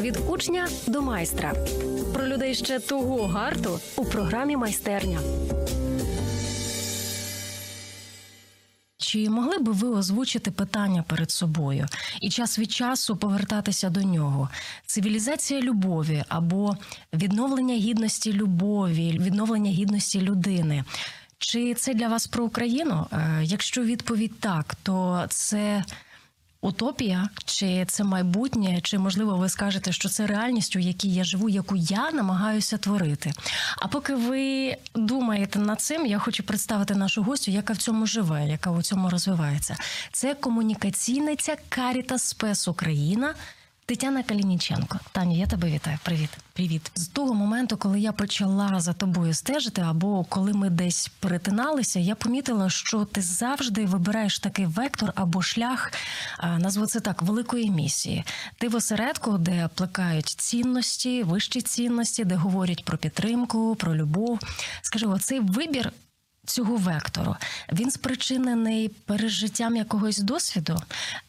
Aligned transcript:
від 0.00 0.18
учня 0.28 0.68
до 0.86 1.02
майстра. 1.02 1.54
Про 2.14 2.26
людей 2.26 2.54
ще 2.54 2.78
того 2.78 3.26
гарту 3.26 3.80
у 3.96 4.04
програмі 4.04 4.56
майстерня. 4.56 5.20
Чи 8.98 9.30
могли 9.30 9.58
би 9.58 9.72
ви 9.72 9.88
озвучити 9.88 10.50
питання 10.50 11.02
перед 11.02 11.30
собою 11.30 11.86
і 12.20 12.30
час 12.30 12.58
від 12.58 12.72
часу 12.72 13.16
повертатися 13.16 13.90
до 13.90 14.02
нього? 14.02 14.48
Цивілізація 14.86 15.60
любові 15.60 16.24
або 16.28 16.76
відновлення 17.12 17.74
гідності 17.74 18.32
любові, 18.32 19.18
відновлення 19.20 19.70
гідності 19.70 20.20
людини? 20.20 20.84
Чи 21.38 21.74
це 21.74 21.94
для 21.94 22.08
вас 22.08 22.26
про 22.26 22.44
Україну? 22.44 23.06
Е, 23.12 23.40
Якщо 23.42 23.82
відповідь 23.82 24.40
так, 24.40 24.74
то 24.82 25.24
це 25.28 25.84
утопія, 26.60 27.28
чи 27.44 27.84
це 27.88 28.04
майбутнє, 28.04 28.80
чи 28.82 28.98
можливо 28.98 29.36
ви 29.36 29.48
скажете, 29.48 29.92
що 29.92 30.08
це 30.08 30.26
реальність, 30.26 30.76
у 30.76 30.78
якій 30.78 31.14
я 31.14 31.24
живу, 31.24 31.48
яку 31.48 31.76
я 31.76 32.10
намагаюся 32.10 32.78
творити. 32.78 33.32
А 33.76 33.88
поки 33.88 34.14
ви 34.14 34.76
думаєте 34.94 35.58
над 35.58 35.80
цим, 35.80 36.06
я 36.06 36.18
хочу 36.18 36.42
представити 36.42 36.94
нашу 36.94 37.22
гостю, 37.22 37.50
яка 37.50 37.72
в 37.72 37.76
цьому 37.76 38.06
живе, 38.06 38.48
яка 38.48 38.70
у 38.70 38.82
цьому 38.82 39.10
розвивається. 39.10 39.76
Це 40.12 40.34
комунікаційниця 40.34 41.56
Карітас 41.68 42.22
Спес 42.22 42.68
Україна. 42.68 43.34
Тетяна 43.90 44.22
Калініченко. 44.22 44.98
Таню, 45.12 45.38
я 45.38 45.46
тебе 45.46 45.70
вітаю. 45.70 45.98
Привіт. 46.02 46.30
Привіт. 46.52 46.90
З 46.94 47.08
того 47.08 47.34
моменту, 47.34 47.76
коли 47.76 48.00
я 48.00 48.12
почала 48.12 48.80
за 48.80 48.92
тобою 48.92 49.34
стежити, 49.34 49.82
або 49.82 50.24
коли 50.24 50.52
ми 50.52 50.70
десь 50.70 51.08
перетиналися, 51.20 52.00
я 52.00 52.14
помітила, 52.14 52.70
що 52.70 53.04
ти 53.04 53.22
завжди 53.22 53.86
вибираєш 53.86 54.38
такий 54.38 54.66
вектор 54.66 55.12
або 55.14 55.42
шлях, 55.42 55.92
назву 56.58 56.86
це 56.86 57.00
так, 57.00 57.22
великої 57.22 57.70
місії. 57.70 58.24
Ти 58.58 58.68
в 58.68 58.74
осередку, 58.74 59.38
де 59.38 59.68
плекають 59.74 60.28
цінності, 60.28 61.22
вищі 61.22 61.60
цінності, 61.62 62.24
де 62.24 62.34
говорять 62.34 62.84
про 62.84 62.98
підтримку, 62.98 63.76
про 63.76 63.96
любов. 63.96 64.40
Скажи, 64.82 65.06
оцей 65.06 65.40
вибір. 65.40 65.92
Цього 66.46 66.76
вектору 66.76 67.36
він 67.72 67.90
спричинений 67.90 68.88
пережиттям 68.88 69.76
якогось 69.76 70.18
досвіду, 70.18 70.76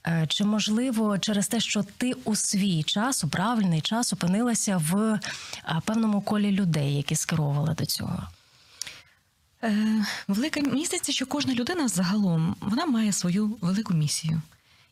Е, 0.07 0.25
чи 0.27 0.43
можливо 0.43 1.19
через 1.19 1.47
те, 1.47 1.59
що 1.59 1.83
ти 1.97 2.13
у 2.13 2.35
свій 2.35 2.83
час, 2.83 3.23
у 3.23 3.27
правильний 3.27 3.81
час 3.81 4.13
опинилася 4.13 4.77
в 4.77 5.19
певному 5.85 6.21
колі 6.21 6.51
людей, 6.51 6.95
які 6.95 7.15
скеровували 7.15 7.73
до 7.73 7.85
цього? 7.85 8.27
Е, 9.63 10.05
велика 10.27 10.59
здається, 10.59 11.11
що 11.11 11.25
кожна 11.25 11.53
людина 11.53 11.87
загалом 11.87 12.55
вона 12.61 12.85
має 12.85 13.11
свою 13.11 13.57
велику 13.61 13.93
місію. 13.93 14.41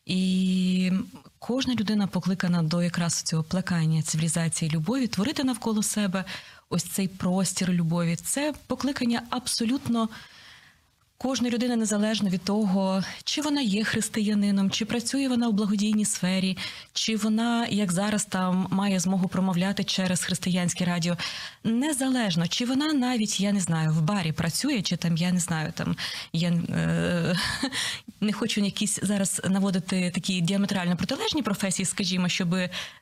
І 0.06 0.92
кожна 1.38 1.74
людина 1.74 2.06
покликана 2.06 2.62
до 2.62 2.82
якраз 2.82 3.22
цього 3.22 3.42
плекання 3.42 4.02
цивілізації 4.02 4.70
любові, 4.70 5.06
творити 5.06 5.44
навколо 5.44 5.82
себе 5.82 6.24
ось 6.70 6.84
цей 6.84 7.08
простір 7.08 7.68
любові. 7.68 8.16
Це 8.16 8.54
покликання 8.66 9.22
абсолютно 9.30 10.08
кожної 11.22 11.54
людини 11.54 11.76
незалежно 11.76 12.28
від 12.28 12.44
того, 12.44 13.02
чи 13.24 13.42
вона 13.42 13.60
є 13.60 13.84
християнином, 13.84 14.70
чи 14.70 14.84
працює 14.84 15.28
вона 15.28 15.48
у 15.48 15.52
благодійній 15.52 16.04
сфері, 16.04 16.56
чи 16.92 17.16
вона, 17.16 17.66
як 17.66 17.92
зараз, 17.92 18.24
там 18.24 18.66
має 18.70 19.00
змогу 19.00 19.28
промовляти 19.28 19.84
через 19.84 20.24
християнське 20.24 20.84
радіо. 20.84 21.16
Незалежно, 21.64 22.48
чи 22.48 22.64
вона 22.64 22.92
навіть, 22.92 23.40
я 23.40 23.52
не 23.52 23.60
знаю, 23.60 23.92
в 23.92 24.02
барі 24.02 24.32
працює, 24.32 24.82
чи 24.82 24.96
там, 24.96 25.16
я 25.16 25.32
не 25.32 25.40
знаю, 25.40 25.72
там 25.74 25.96
я 26.32 26.48
е, 26.48 27.36
не 28.20 28.32
хочу 28.32 28.60
якісь 28.60 28.98
зараз 29.02 29.42
наводити 29.48 30.10
такі 30.10 30.40
діаметрально 30.40 30.96
протилежні 30.96 31.42
професії, 31.42 31.86
скажімо, 31.86 32.28
щоб 32.28 32.56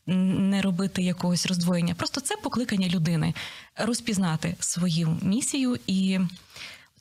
не 0.07 0.63
робити 0.63 1.03
якогось 1.03 1.47
роздвоєння. 1.47 1.95
Просто 1.95 2.21
це 2.21 2.37
покликання 2.37 2.89
людини 2.89 3.35
розпізнати 3.77 4.57
свою 4.61 5.19
місію 5.23 5.79
і. 5.87 6.19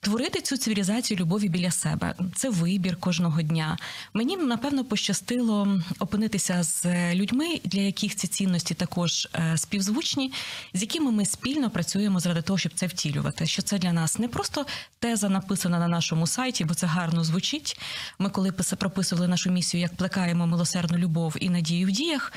Творити 0.08 0.42
цю 0.42 0.58
цивілізацію 0.58 1.20
любові 1.20 1.50
біля 1.50 1.72
себе 1.72 2.16
це 2.36 2.50
вибір 2.50 2.98
кожного 2.98 3.42
дня. 3.42 3.78
Мені 4.14 4.38
напевно 4.38 4.86
пощастило 4.86 5.82
опинитися 6.00 6.64
з 6.64 6.86
людьми, 7.16 7.60
для 7.64 7.82
яких 7.82 8.16
ці 8.16 8.28
цінності 8.28 8.74
також 8.74 9.28
е, 9.36 9.58
співзвучні, 9.58 10.34
з 10.74 10.82
якими 10.82 11.12
ми 11.12 11.26
спільно 11.26 11.70
працюємо 11.70 12.20
заради 12.20 12.42
того, 12.42 12.60
щоб 12.60 12.72
це 12.76 12.88
втілювати. 12.88 13.46
Що 13.46 13.62
це 13.62 13.78
для 13.78 13.94
нас 13.94 14.20
не 14.20 14.28
просто 14.28 14.66
теза 15.00 15.30
написана 15.30 15.80
на 15.80 15.88
нашому 15.88 16.28
сайті, 16.28 16.66
бо 16.66 16.74
це 16.74 16.88
гарно 16.88 17.24
звучить. 17.24 17.80
Ми, 18.20 18.30
коли 18.30 18.52
прописували 18.52 19.28
нашу 19.28 19.52
місію, 19.52 19.82
як 19.82 19.96
плекаємо 19.96 20.48
милосердну 20.48 20.98
любов 20.98 21.36
і 21.40 21.50
надію 21.50 21.88
в 21.88 21.92
діях. 21.92 22.34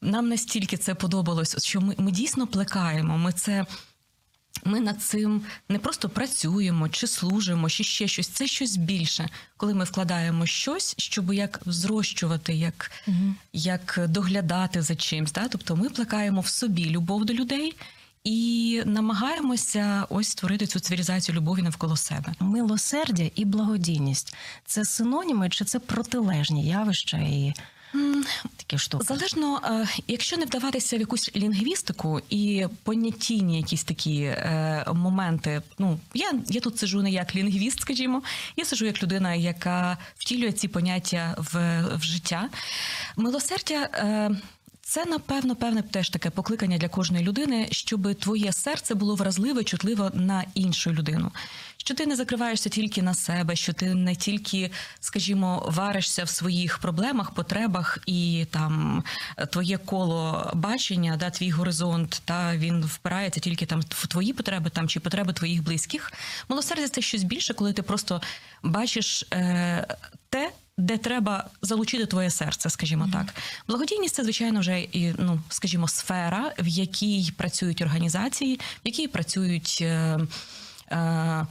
Нам 0.00 0.28
настільки 0.28 0.76
це 0.76 0.94
подобалось, 0.94 1.64
що 1.64 1.80
ми, 1.80 1.94
ми 1.98 2.10
дійсно 2.10 2.46
плекаємо. 2.46 3.18
Ми 3.18 3.32
це. 3.32 3.66
Ми 4.64 4.80
над 4.80 5.02
цим 5.02 5.42
не 5.68 5.78
просто 5.78 6.08
працюємо 6.08 6.88
чи 6.88 7.06
служимо, 7.06 7.70
чи 7.70 7.84
ще 7.84 8.08
щось. 8.08 8.28
Це 8.28 8.46
щось 8.46 8.76
більше, 8.76 9.28
коли 9.56 9.74
ми 9.74 9.84
вкладаємо 9.84 10.46
щось, 10.46 10.94
щоб 10.98 11.32
як 11.32 11.60
зрощувати, 11.66 12.54
як 12.54 12.90
угу. 13.08 13.34
як 13.52 14.00
доглядати 14.08 14.82
за 14.82 14.96
чимсь. 14.96 15.32
Да? 15.32 15.48
Тобто 15.48 15.76
ми 15.76 15.90
плекаємо 15.90 16.40
в 16.40 16.46
собі 16.46 16.90
любов 16.90 17.24
до 17.24 17.32
людей. 17.32 17.76
І 18.24 18.82
намагаємося 18.86 20.06
ось 20.10 20.28
створити 20.28 20.66
цю 20.66 20.80
цивілізацію 20.80 21.36
любові 21.36 21.62
навколо 21.62 21.96
себе. 21.96 22.34
Милосердя 22.40 23.30
і 23.34 23.44
благодійність 23.44 24.34
це 24.66 24.84
синоніми 24.84 25.48
чи 25.48 25.64
це 25.64 25.78
протилежні 25.78 26.66
явища 26.68 27.16
і 27.16 27.54
такі 28.56 28.78
штуки. 28.78 29.04
Залежно, 29.04 29.60
е, 29.64 29.88
якщо 30.08 30.36
не 30.36 30.44
вдаватися 30.44 30.96
в 30.96 31.00
якусь 31.00 31.36
лінгвістику 31.36 32.20
і 32.30 32.66
поняттійні 32.82 33.56
якісь 33.56 33.84
такі 33.84 34.22
е, 34.22 34.84
моменти. 34.94 35.62
Ну 35.78 35.98
я 36.14 36.32
я 36.48 36.60
тут 36.60 36.78
сижу 36.78 37.02
не 37.02 37.10
як 37.10 37.36
лінгвіст, 37.36 37.80
скажімо, 37.80 38.22
я 38.56 38.64
сижу 38.64 38.86
як 38.86 39.02
людина, 39.02 39.34
яка 39.34 39.98
втілює 40.16 40.52
ці 40.52 40.68
поняття 40.68 41.34
в, 41.38 41.82
в 41.96 42.02
життя. 42.02 42.48
Милосердя. 43.16 43.90
Е, 44.84 44.94
це 44.94 45.04
напевно 45.04 45.56
певне 45.56 45.82
теж 45.82 46.10
таке 46.10 46.30
покликання 46.30 46.78
для 46.78 46.88
кожної 46.88 47.24
людини, 47.24 47.68
щоб 47.70 48.14
твоє 48.14 48.52
серце 48.52 48.94
було 48.94 49.14
вразливе, 49.14 49.64
чутливо 49.64 50.10
на 50.14 50.44
іншу 50.54 50.92
людину. 50.92 51.32
Що 51.76 51.94
ти 51.94 52.06
не 52.06 52.16
закриваєшся 52.16 52.68
тільки 52.68 53.02
на 53.02 53.14
себе, 53.14 53.56
що 53.56 53.72
ти 53.72 53.94
не 53.94 54.16
тільки, 54.16 54.70
скажімо, 55.00 55.68
варишся 55.68 56.24
в 56.24 56.28
своїх 56.28 56.78
проблемах, 56.78 57.30
потребах, 57.30 57.98
і 58.06 58.46
там 58.50 59.04
твоє 59.50 59.78
коло 59.78 60.50
бачення, 60.54 61.16
да, 61.16 61.30
твій 61.30 61.50
горизонт, 61.50 62.22
та 62.24 62.56
він 62.56 62.84
впирається 62.84 63.40
тільки 63.40 63.66
там 63.66 63.80
в 63.90 64.06
твої 64.06 64.32
потреби, 64.32 64.70
там 64.70 64.88
чи 64.88 65.00
потреби 65.00 65.32
твоїх 65.32 65.62
близьких. 65.62 66.12
Милосердя 66.48 66.88
це 66.88 67.00
щось 67.00 67.22
більше, 67.22 67.54
коли 67.54 67.72
ти 67.72 67.82
просто 67.82 68.22
бачиш 68.62 69.24
е, 69.32 69.86
те 70.28 70.50
де 70.78 70.98
треба 70.98 71.50
залучити 71.62 72.06
твоє 72.06 72.30
серце, 72.30 72.70
скажімо 72.70 73.04
mm-hmm. 73.04 73.12
так. 73.12 73.34
Благодійність 73.68 74.14
це 74.14 74.22
звичайно 74.22 74.60
вже 74.60 74.80
і 74.80 75.14
ну, 75.18 75.40
скажімо, 75.48 75.88
сфера, 75.88 76.52
в 76.58 76.66
якій 76.66 77.32
працюють 77.36 77.82
організації, 77.82 78.56
в 78.56 78.86
якій 78.86 79.08
працюють. 79.08 79.78
Е, 79.80 80.04
Е, 80.04 80.18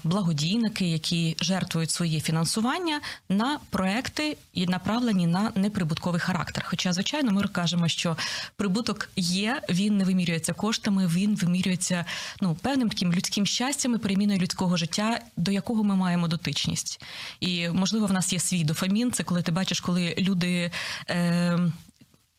благодійники, 0.04 0.90
які 0.90 1.36
жертвують 1.42 1.92
своє 1.92 2.20
фінансування 2.20 3.02
на 3.30 3.60
проекти 3.70 4.38
і 4.54 4.66
направлені 4.66 5.28
на 5.28 5.52
неприбутковий 5.56 6.20
характер. 6.20 6.66
Хоча, 6.68 6.94
звичайно, 6.94 7.32
ми 7.32 7.44
кажемо, 7.54 7.88
що 7.88 8.18
прибуток 8.56 9.10
є, 9.16 9.62
він 9.70 9.98
не 9.98 10.04
вимірюється 10.04 10.54
коштами, 10.54 11.08
він 11.08 11.36
вимірюється 11.36 12.06
ну 12.42 12.56
певним 12.56 12.90
таким 12.90 13.14
людським 13.14 13.46
щастям 13.46 13.96
і 13.96 13.98
переміною 13.98 14.40
людського 14.40 14.78
життя, 14.78 15.20
до 15.38 15.52
якого 15.52 15.84
ми 15.84 15.96
маємо 15.96 16.28
дотичність. 16.28 17.02
І 17.40 17.70
можливо, 17.70 18.06
в 18.06 18.14
нас 18.14 18.34
є 18.34 18.40
свій 18.40 18.64
дофамін. 18.64 19.12
Це 19.12 19.24
коли 19.24 19.42
ти 19.42 19.52
бачиш, 19.52 19.80
коли 19.80 20.16
люди. 20.18 20.72
Е, 21.10 21.60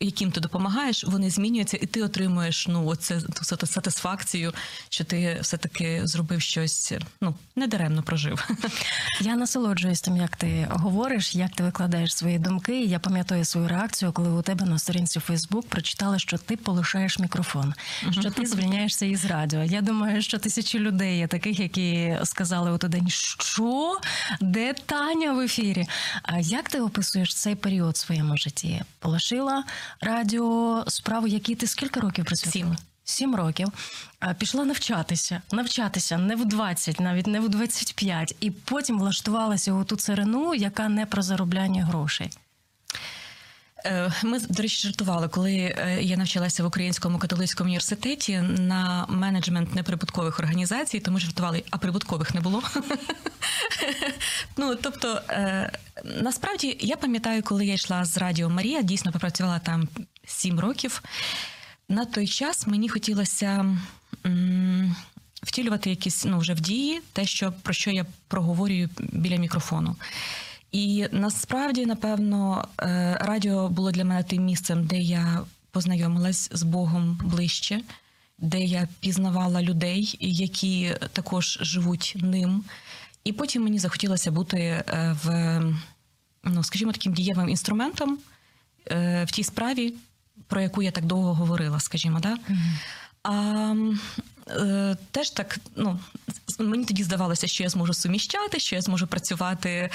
яким 0.01 0.31
ти 0.31 0.41
допомагаєш, 0.41 1.05
вони 1.05 1.31
змінюються, 1.31 1.79
і 1.81 1.87
ти 1.87 2.03
отримуєш 2.03 2.69
ну 2.69 2.87
оце 2.87 3.21
ту 3.21 3.67
сатисфакцію, 3.67 4.53
що 4.89 5.05
ти 5.05 5.39
все 5.41 5.57
таки 5.57 6.01
зробив 6.05 6.41
щось 6.41 6.93
ну 7.21 7.35
недаремно 7.57 8.03
прожив. 8.03 8.49
Я 9.21 9.37
насолоджуюсь 9.37 10.01
тим, 10.01 10.17
як 10.17 10.37
ти 10.37 10.69
говориш, 10.71 11.35
як 11.35 11.51
ти 11.51 11.63
викладаєш 11.63 12.17
свої 12.17 12.39
думки. 12.39 12.85
Я 12.85 12.99
пам'ятаю 12.99 13.45
свою 13.45 13.69
реакцію, 13.69 14.13
коли 14.13 14.29
у 14.29 14.43
тебе 14.43 14.65
на 14.67 14.79
сторінці 14.79 15.21
Фейсбук 15.21 15.69
прочитали, 15.69 16.19
що 16.19 16.39
ти 16.39 16.57
полишаєш 16.57 17.19
мікрофон, 17.19 17.75
що 18.11 18.31
ти 18.31 18.47
звільняєшся 18.47 19.07
із 19.07 19.25
радіо. 19.25 19.63
Я 19.63 19.81
думаю, 19.81 20.23
що 20.23 20.39
тисячі 20.39 20.79
людей 20.79 21.19
є 21.19 21.27
таких, 21.27 21.61
які 21.61 22.17
сказали 22.25 22.73
у 22.73 22.79
той 22.79 22.91
день, 22.91 23.09
що 23.09 23.99
де 24.41 24.73
Таня 24.73 25.33
в 25.33 25.41
ефірі. 25.41 25.87
А 26.23 26.39
як 26.39 26.69
ти 26.69 26.81
описуєш 26.81 27.35
цей 27.35 27.55
період 27.55 27.95
в 27.95 27.99
своєму 27.99 28.37
житті? 28.37 28.83
Полишила 28.99 29.65
радіо 30.01 30.85
справу, 30.89 31.27
які 31.27 31.55
ти 31.55 31.67
скільки 31.67 32.01
років 32.01 32.25
працювала? 32.25 32.53
Сім. 32.53 32.77
Сім 33.05 33.35
років 33.35 33.69
пішла 34.39 34.65
навчатися, 34.65 35.43
навчатися 35.53 36.19
не 36.19 36.37
в 36.37 36.45
20, 36.45 37.01
навіть 37.01 37.27
не 37.27 37.41
в 37.41 37.49
25, 37.49 38.37
і 38.41 38.51
потім 38.51 38.99
влаштувалася 38.99 39.73
у 39.73 39.85
ту 39.85 39.97
царину, 39.97 40.55
яка 40.55 40.89
не 40.89 41.07
про 41.07 41.23
заробляння 41.23 41.85
грошей. 41.85 42.31
Е, 43.87 44.13
Ми, 44.23 44.39
до 44.39 44.63
речі, 44.63 44.83
жартували, 44.83 45.29
коли 45.29 45.55
е, 45.55 45.99
я 46.03 46.17
навчалася 46.17 46.63
в 46.63 46.67
Українському 46.67 47.19
католицькому 47.19 47.69
університеті 47.69 48.39
на 48.41 49.07
менеджмент 49.09 49.75
неприбуткових 49.75 50.41
організацій, 50.41 51.01
тому 51.01 51.19
жартували, 51.19 51.65
а 51.71 51.79
прибуткових 51.79 52.35
не 52.35 52.41
було. 52.41 52.63
Ну, 54.57 54.75
тобто, 54.75 55.21
е, 55.31 55.73
насправді, 56.05 56.77
я 56.81 56.97
пам'ятаю, 56.97 57.43
коли 57.43 57.67
я 57.67 57.75
йшла 57.75 58.05
з 58.05 58.19
Радіо 58.19 58.51
Марія, 58.51 58.83
дійсно 58.83 59.13
попрацювала 59.13 59.59
там 59.59 59.89
сім 60.27 60.61
років. 60.61 61.03
На 61.89 62.05
той 62.05 62.27
час 62.27 62.67
мені 62.67 62.89
хотілося 62.89 63.77
втілювати 65.43 65.91
якісь 65.91 66.25
ну, 66.25 66.39
вже 66.39 66.55
в 66.55 66.61
дії, 66.61 67.01
те, 67.13 67.27
що, 67.27 67.53
про 67.63 67.73
що 67.73 67.91
я 67.91 68.07
проговорюю 68.29 68.89
біля 68.99 69.37
мікрофону. 69.37 69.97
І 70.75 71.07
насправді, 71.13 71.87
напевно, 71.87 72.69
е, 72.81 73.19
радіо 73.21 73.69
було 73.69 73.91
для 73.91 74.05
мене 74.05 74.23
тим 74.23 74.45
місцем, 74.45 74.87
де 74.87 74.99
я 74.99 75.41
познайомилась 75.71 76.51
з 76.53 76.63
Богом 76.63 77.21
ближче, 77.25 77.81
де 78.39 78.61
я 78.61 78.89
пізнавала 79.01 79.63
людей, 79.63 80.17
які 80.21 80.95
також 81.13 81.59
живуть 81.61 82.17
ним. 82.19 82.65
І 83.25 83.33
потім 83.33 83.65
мені 83.65 83.79
захотілося 83.79 84.31
бути 84.31 84.59
е, 84.59 85.17
в, 85.25 85.61
ну, 86.45 86.63
скажімо, 86.65 86.93
таким 86.93 87.13
дієвим 87.15 87.49
інструментом 87.49 88.19
е, 88.91 89.25
в 89.25 89.31
тій 89.31 89.45
справі, 89.45 89.95
про 90.47 90.61
яку 90.61 90.83
я 90.83 90.91
так 90.91 91.05
довго 91.05 91.35
говорила, 91.35 91.81
скажімо, 91.81 92.21
да? 92.21 92.37
А 93.23 93.33
м, 93.71 94.01
е, 94.49 94.97
теж 95.11 95.31
так, 95.31 95.59
ну, 95.77 96.01
мені 96.59 96.85
тоді 96.85 97.05
здавалося, 97.05 97.47
що 97.47 97.63
я 97.63 97.69
зможу 97.69 97.95
суміщати, 97.95 98.59
що 98.59 98.77
я 98.77 98.83
зможу 98.83 99.07
працювати 99.07 99.69
е, 99.71 99.91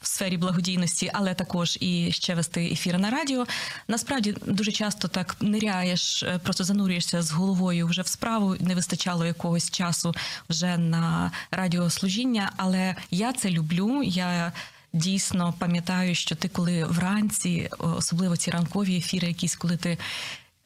в 0.00 0.06
сфері 0.06 0.36
благодійності, 0.36 1.10
але 1.14 1.34
також 1.34 1.78
і 1.80 2.12
ще 2.12 2.34
вести 2.34 2.64
ефіри 2.64 2.98
на 2.98 3.10
радіо. 3.10 3.46
Насправді 3.88 4.34
дуже 4.46 4.72
часто 4.72 5.08
так 5.08 5.36
ниряєш, 5.40 6.22
е, 6.22 6.38
просто 6.38 6.64
занурюєшся 6.64 7.22
з 7.22 7.30
головою 7.32 7.86
вже 7.86 8.02
в 8.02 8.06
справу. 8.06 8.56
Не 8.60 8.74
вистачало 8.74 9.26
якогось 9.26 9.70
часу 9.70 10.14
вже 10.48 10.78
на 10.78 11.32
радіослужіння, 11.50 12.52
але 12.56 12.96
я 13.10 13.32
це 13.32 13.50
люблю. 13.50 14.02
Я 14.02 14.52
дійсно 14.92 15.54
пам'ятаю, 15.58 16.14
що 16.14 16.34
ти 16.34 16.48
коли 16.48 16.84
вранці, 16.84 17.70
особливо 17.78 18.36
ці 18.36 18.50
ранкові 18.50 18.96
ефіри, 18.96 19.28
якісь, 19.28 19.56
коли 19.56 19.76
ти 19.76 19.98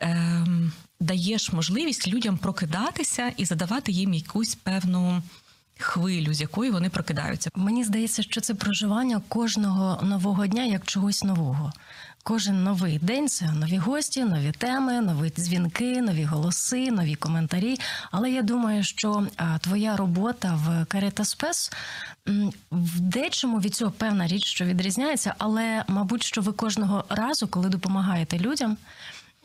ем, 0.00 0.72
даєш 1.00 1.52
можливість 1.52 2.08
людям 2.08 2.38
прокидатися 2.38 3.32
і 3.36 3.44
задавати 3.44 3.92
їм 3.92 4.14
якусь 4.14 4.54
певну 4.54 5.22
хвилю, 5.78 6.34
з 6.34 6.40
якої 6.40 6.70
вони 6.70 6.88
прокидаються. 6.90 7.50
Мені 7.54 7.84
здається, 7.84 8.22
що 8.22 8.40
це 8.40 8.54
проживання 8.54 9.20
кожного 9.28 10.02
нового 10.02 10.46
дня 10.46 10.64
як 10.64 10.84
чогось 10.86 11.24
нового. 11.24 11.72
Кожен 12.22 12.64
новий 12.64 12.98
день 12.98 13.28
це 13.28 13.52
нові 13.52 13.76
гості, 13.76 14.24
нові 14.24 14.52
теми, 14.52 15.00
нові 15.00 15.30
дзвінки, 15.30 16.02
нові 16.02 16.24
голоси, 16.24 16.90
нові 16.90 17.14
коментарі. 17.14 17.78
Але 18.10 18.30
я 18.30 18.42
думаю, 18.42 18.84
що 18.84 19.26
твоя 19.60 19.96
робота 19.96 20.54
в 20.54 20.86
Spes, 21.22 21.72
в 22.70 23.00
дечому 23.00 23.60
від 23.60 23.74
цього 23.74 23.90
певна 23.90 24.26
річ, 24.26 24.44
що 24.44 24.64
відрізняється, 24.64 25.34
але 25.38 25.84
мабуть, 25.88 26.22
що 26.22 26.40
ви 26.40 26.52
кожного 26.52 27.04
разу, 27.08 27.48
коли 27.48 27.68
допомагаєте 27.68 28.38
людям. 28.38 28.76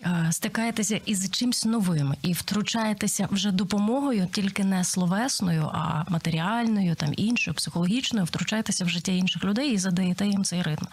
Е, 0.05 0.27
Стикаєтеся 0.31 1.01
із 1.05 1.31
чимсь 1.31 1.65
новим 1.65 2.13
і 2.21 2.33
втручаєтеся 2.33 3.27
вже 3.31 3.51
допомогою, 3.51 4.27
тільки 4.31 4.63
не 4.63 4.83
словесною, 4.83 5.69
а 5.73 6.03
матеріальною, 6.09 6.95
там 6.95 7.13
іншою, 7.17 7.55
психологічною, 7.55 8.25
втручаєтеся 8.25 8.85
в 8.85 8.89
життя 8.89 9.11
інших 9.11 9.43
людей 9.43 9.73
і 9.73 9.77
задаєте 9.77 10.27
їм 10.27 10.43
цей 10.43 10.61
ритм. 10.61 10.85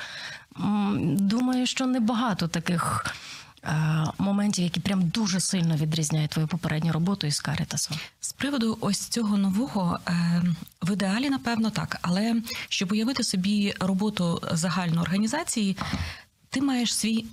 Думаю, 1.17 1.67
що 1.67 1.87
небагато 1.87 2.49
таких 2.49 3.15
е, 3.65 4.05
моментів, 4.19 4.65
які 4.65 4.81
прям 4.81 5.09
дуже 5.09 5.41
сильно 5.41 5.77
відрізняють 5.77 6.31
твою 6.31 6.49
попередню 6.49 6.93
роботу 6.93 7.27
із 7.27 7.41
Карітасом. 7.41 7.97
З 8.21 8.33
приводу 8.33 8.79
ось 8.81 9.09
цього 9.09 9.37
нового 9.37 9.99
е, 10.09 10.43
в 10.83 10.93
ідеалі, 10.93 11.31
напевно, 11.31 11.71
так. 11.71 11.99
Але 12.03 12.43
щоб 12.69 12.93
уявити 12.93 13.25
собі 13.25 13.75
роботу 13.81 14.43
загальної 14.53 15.01
організації, 15.01 15.77
ти 16.51 16.61
маєш 16.61 16.95
свій 16.95 17.25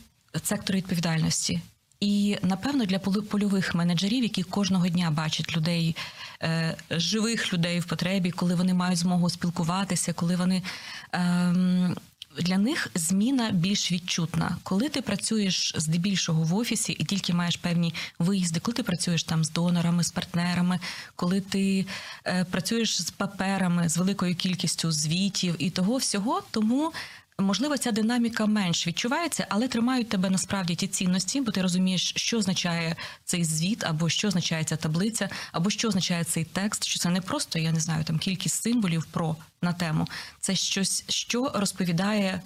сектор 0.43 0.75
відповідальності. 0.75 1.61
І 1.99 2.37
напевно 2.41 2.85
для 2.85 2.99
польових 2.99 3.75
менеджерів, 3.75 4.23
які 4.23 4.43
кожного 4.43 4.87
дня 4.87 5.11
бачать 5.11 5.57
людей, 5.57 5.95
е, 6.43 6.77
живих 6.91 7.53
людей 7.53 7.79
в 7.79 7.85
потребі, 7.85 8.31
коли 8.31 8.55
вони 8.55 8.73
мають 8.73 8.99
змогу 8.99 9.29
спілкуватися, 9.29 10.13
коли 10.13 10.35
вони 10.35 10.63
ем, 11.11 11.95
для 12.39 12.57
них 12.57 12.89
зміна 12.95 13.51
більш 13.51 13.91
відчутна. 13.91 14.57
Коли 14.63 14.89
ти 14.89 15.01
працюєш 15.01 15.73
здебільшого 15.77 16.43
в 16.43 16.55
офісі 16.55 16.91
і 16.91 17.03
тільки 17.03 17.33
маєш 17.33 17.57
певні 17.57 17.93
виїзди, 18.19 18.59
коли 18.59 18.75
ти 18.75 18.83
працюєш 18.83 19.23
там 19.23 19.43
з 19.43 19.49
донорами, 19.49 20.03
з 20.03 20.11
партнерами, 20.11 20.79
коли 21.15 21.41
ти 21.41 21.85
е, 22.25 22.45
працюєш 22.51 23.01
з 23.01 23.11
паперами, 23.11 23.89
з 23.89 23.97
великою 23.97 24.35
кількістю 24.35 24.91
звітів 24.91 25.55
і 25.59 25.69
того 25.69 25.97
всього, 25.97 26.41
тому. 26.51 26.93
Можливо, 27.39 27.77
ця 27.77 27.91
динаміка 27.91 28.45
менш 28.45 28.87
відчувається, 28.87 29.47
але 29.49 29.67
тримають 29.67 30.09
тебе 30.09 30.29
насправді 30.29 30.75
ті 30.75 30.87
цінності, 30.87 31.41
бо 31.41 31.51
ти 31.51 31.61
розумієш, 31.61 32.13
що 32.15 32.37
означає 32.37 32.95
цей 33.23 33.43
звіт, 33.43 33.83
або 33.83 34.09
що 34.09 34.27
означає 34.27 34.63
ця 34.63 34.75
таблиця, 34.75 35.29
або 35.51 35.69
що 35.69 35.87
означає 35.87 36.23
цей 36.23 36.43
текст. 36.43 36.83
Що 36.83 36.99
це 36.99 37.09
не 37.09 37.21
просто, 37.21 37.59
я 37.59 37.71
не 37.71 37.79
знаю, 37.79 38.03
там 38.03 38.19
кількість 38.19 38.61
символів 38.61 39.05
про 39.05 39.35
на 39.61 39.73
тему. 39.73 40.07
Це 40.39 40.55
щось, 40.55 41.03
що 41.09 41.51
розповідає 41.55 42.41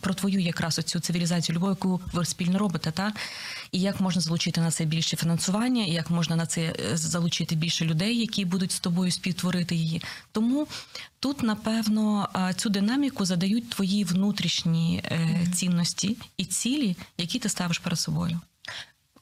про 0.00 0.14
твою 0.14 0.40
якраз 0.40 0.78
оцю 0.78 1.00
цивілізацію 1.00 1.56
любов, 1.56 1.68
яку 1.68 2.00
ви 2.12 2.24
спільно 2.24 2.58
робите, 2.58 2.90
та 2.90 3.12
і 3.72 3.80
як 3.80 4.00
можна 4.00 4.22
залучити 4.22 4.60
на 4.60 4.70
це 4.70 4.84
більше 4.84 5.16
фінансування, 5.16 5.84
і 5.84 5.90
як 5.90 6.10
можна 6.10 6.36
на 6.36 6.46
це 6.46 6.60
е, 6.60 6.96
залучити 6.96 7.54
більше 7.54 7.84
людей, 7.84 8.18
які 8.18 8.44
будуть 8.44 8.72
з 8.72 8.80
тобою 8.80 9.10
співтворити 9.10 9.74
її. 9.74 10.02
Тому 10.32 10.66
тут, 11.20 11.42
напевно, 11.42 12.28
цю 12.56 12.68
динаміку 12.68 13.24
задають 13.24 13.70
твої 13.70 14.04
внутрішні 14.04 15.02
е, 15.04 15.46
цінності 15.54 16.16
і 16.36 16.44
цілі, 16.44 16.96
які 17.18 17.38
ти 17.38 17.48
ставиш 17.48 17.78
перед 17.78 17.98
собою. 17.98 18.40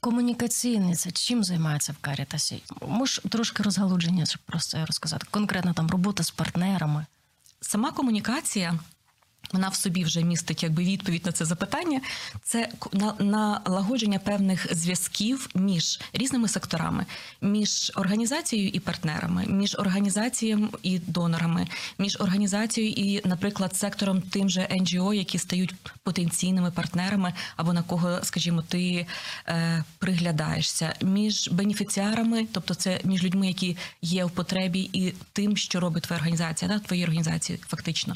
Комунікаційниця 0.00 1.10
чим 1.10 1.44
займається 1.44 1.92
в 1.92 1.96
Карітасі? 2.00 2.62
Може 2.88 3.22
трошки 3.22 3.62
розгалудження, 3.62 4.26
щоб 4.26 4.42
про 4.42 4.58
це 4.58 4.84
розказати. 4.84 5.26
Конкретно 5.30 5.72
там 5.72 5.90
робота 5.90 6.22
з 6.22 6.30
партнерами. 6.30 7.06
Сама 7.60 7.92
комунікація. 7.92 8.78
Вона 9.52 9.68
в 9.68 9.74
собі 9.74 10.04
вже 10.04 10.22
містить 10.22 10.62
якби 10.62 10.84
відповідь 10.84 11.26
на 11.26 11.32
це 11.32 11.44
запитання. 11.44 12.00
Це 12.42 12.68
налагодження 13.18 14.18
певних 14.18 14.74
зв'язків 14.74 15.48
між 15.54 16.00
різними 16.12 16.48
секторами, 16.48 17.06
між 17.40 17.92
організацією 17.94 18.68
і 18.68 18.80
партнерами, 18.80 19.44
між 19.46 19.74
організацією 19.78 20.68
і 20.82 20.98
донорами, 20.98 21.66
між 21.98 22.16
організацією 22.20 22.92
і, 22.92 23.28
наприклад, 23.28 23.76
сектором 23.76 24.20
тим 24.20 24.50
же 24.50 24.60
NGO, 24.60 25.14
які 25.14 25.38
стають 25.38 25.74
потенційними 26.02 26.70
партнерами, 26.70 27.32
або 27.56 27.72
на 27.72 27.82
кого, 27.82 28.18
скажімо, 28.22 28.62
ти 28.68 29.06
е, 29.48 29.84
приглядаєшся, 29.98 30.94
між 31.02 31.48
бенефіціарами, 31.48 32.46
тобто 32.52 32.74
це 32.74 33.00
між 33.04 33.24
людьми, 33.24 33.46
які 33.46 33.76
є 34.02 34.24
в 34.24 34.30
потребі, 34.30 34.90
і 34.92 35.12
тим, 35.32 35.56
що 35.56 35.80
робить 35.80 36.02
твоя 36.02 36.18
організація, 36.18 36.70
да, 36.70 36.78
твої 36.78 37.02
організації, 37.02 37.58
фактично. 37.68 38.14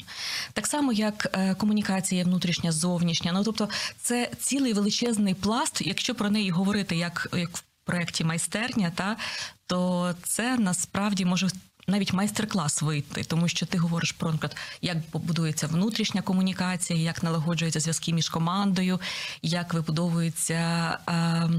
Так 0.53 0.67
само, 0.67 0.93
як 0.93 1.20
е, 1.33 1.55
комунікація 1.55 2.23
внутрішня, 2.23 2.71
зовнішня. 2.71 3.31
Ну 3.31 3.43
тобто, 3.43 3.69
це 4.01 4.29
цілий 4.39 4.73
величезний 4.73 5.33
пласт. 5.33 5.81
Якщо 5.81 6.15
про 6.15 6.29
неї 6.29 6.49
говорити 6.49 6.95
як, 6.95 7.27
як 7.33 7.57
в 7.57 7.63
проєкті 7.83 8.23
майстерня, 8.23 8.91
та 8.95 9.17
то 9.65 10.13
це 10.23 10.57
насправді 10.57 11.25
може. 11.25 11.47
Навіть 11.87 12.13
майстер-клас 12.13 12.81
вийти, 12.81 13.23
тому 13.23 13.47
що 13.47 13.65
ти 13.65 13.77
говориш 13.77 14.11
про 14.11 14.31
наприклад, 14.31 14.57
як 14.81 14.97
будується 15.13 15.67
внутрішня 15.67 16.21
комунікація, 16.21 16.99
як 16.99 17.23
налагоджуються 17.23 17.79
зв'язки 17.79 18.13
між 18.13 18.29
командою, 18.29 18.99
як 19.41 19.73
вибудовується, 19.73 20.97
е, 21.09 21.49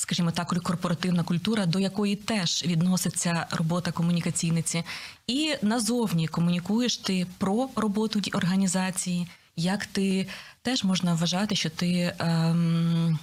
скажімо 0.00 0.30
так, 0.30 0.62
корпоративна 0.62 1.22
культура, 1.22 1.66
до 1.66 1.78
якої 1.78 2.16
теж 2.16 2.64
відноситься 2.66 3.46
робота 3.50 3.92
комунікаційниці. 3.92 4.84
І 5.26 5.54
назовні 5.62 6.28
комунікуєш 6.28 6.96
ти 6.96 7.26
про 7.38 7.68
роботу 7.76 8.20
організації, 8.32 9.28
як 9.56 9.86
ти 9.86 10.26
теж 10.62 10.84
можна 10.84 11.14
вважати, 11.14 11.56
що 11.56 11.70
ти. 11.70 12.14
Ем, 12.18 13.18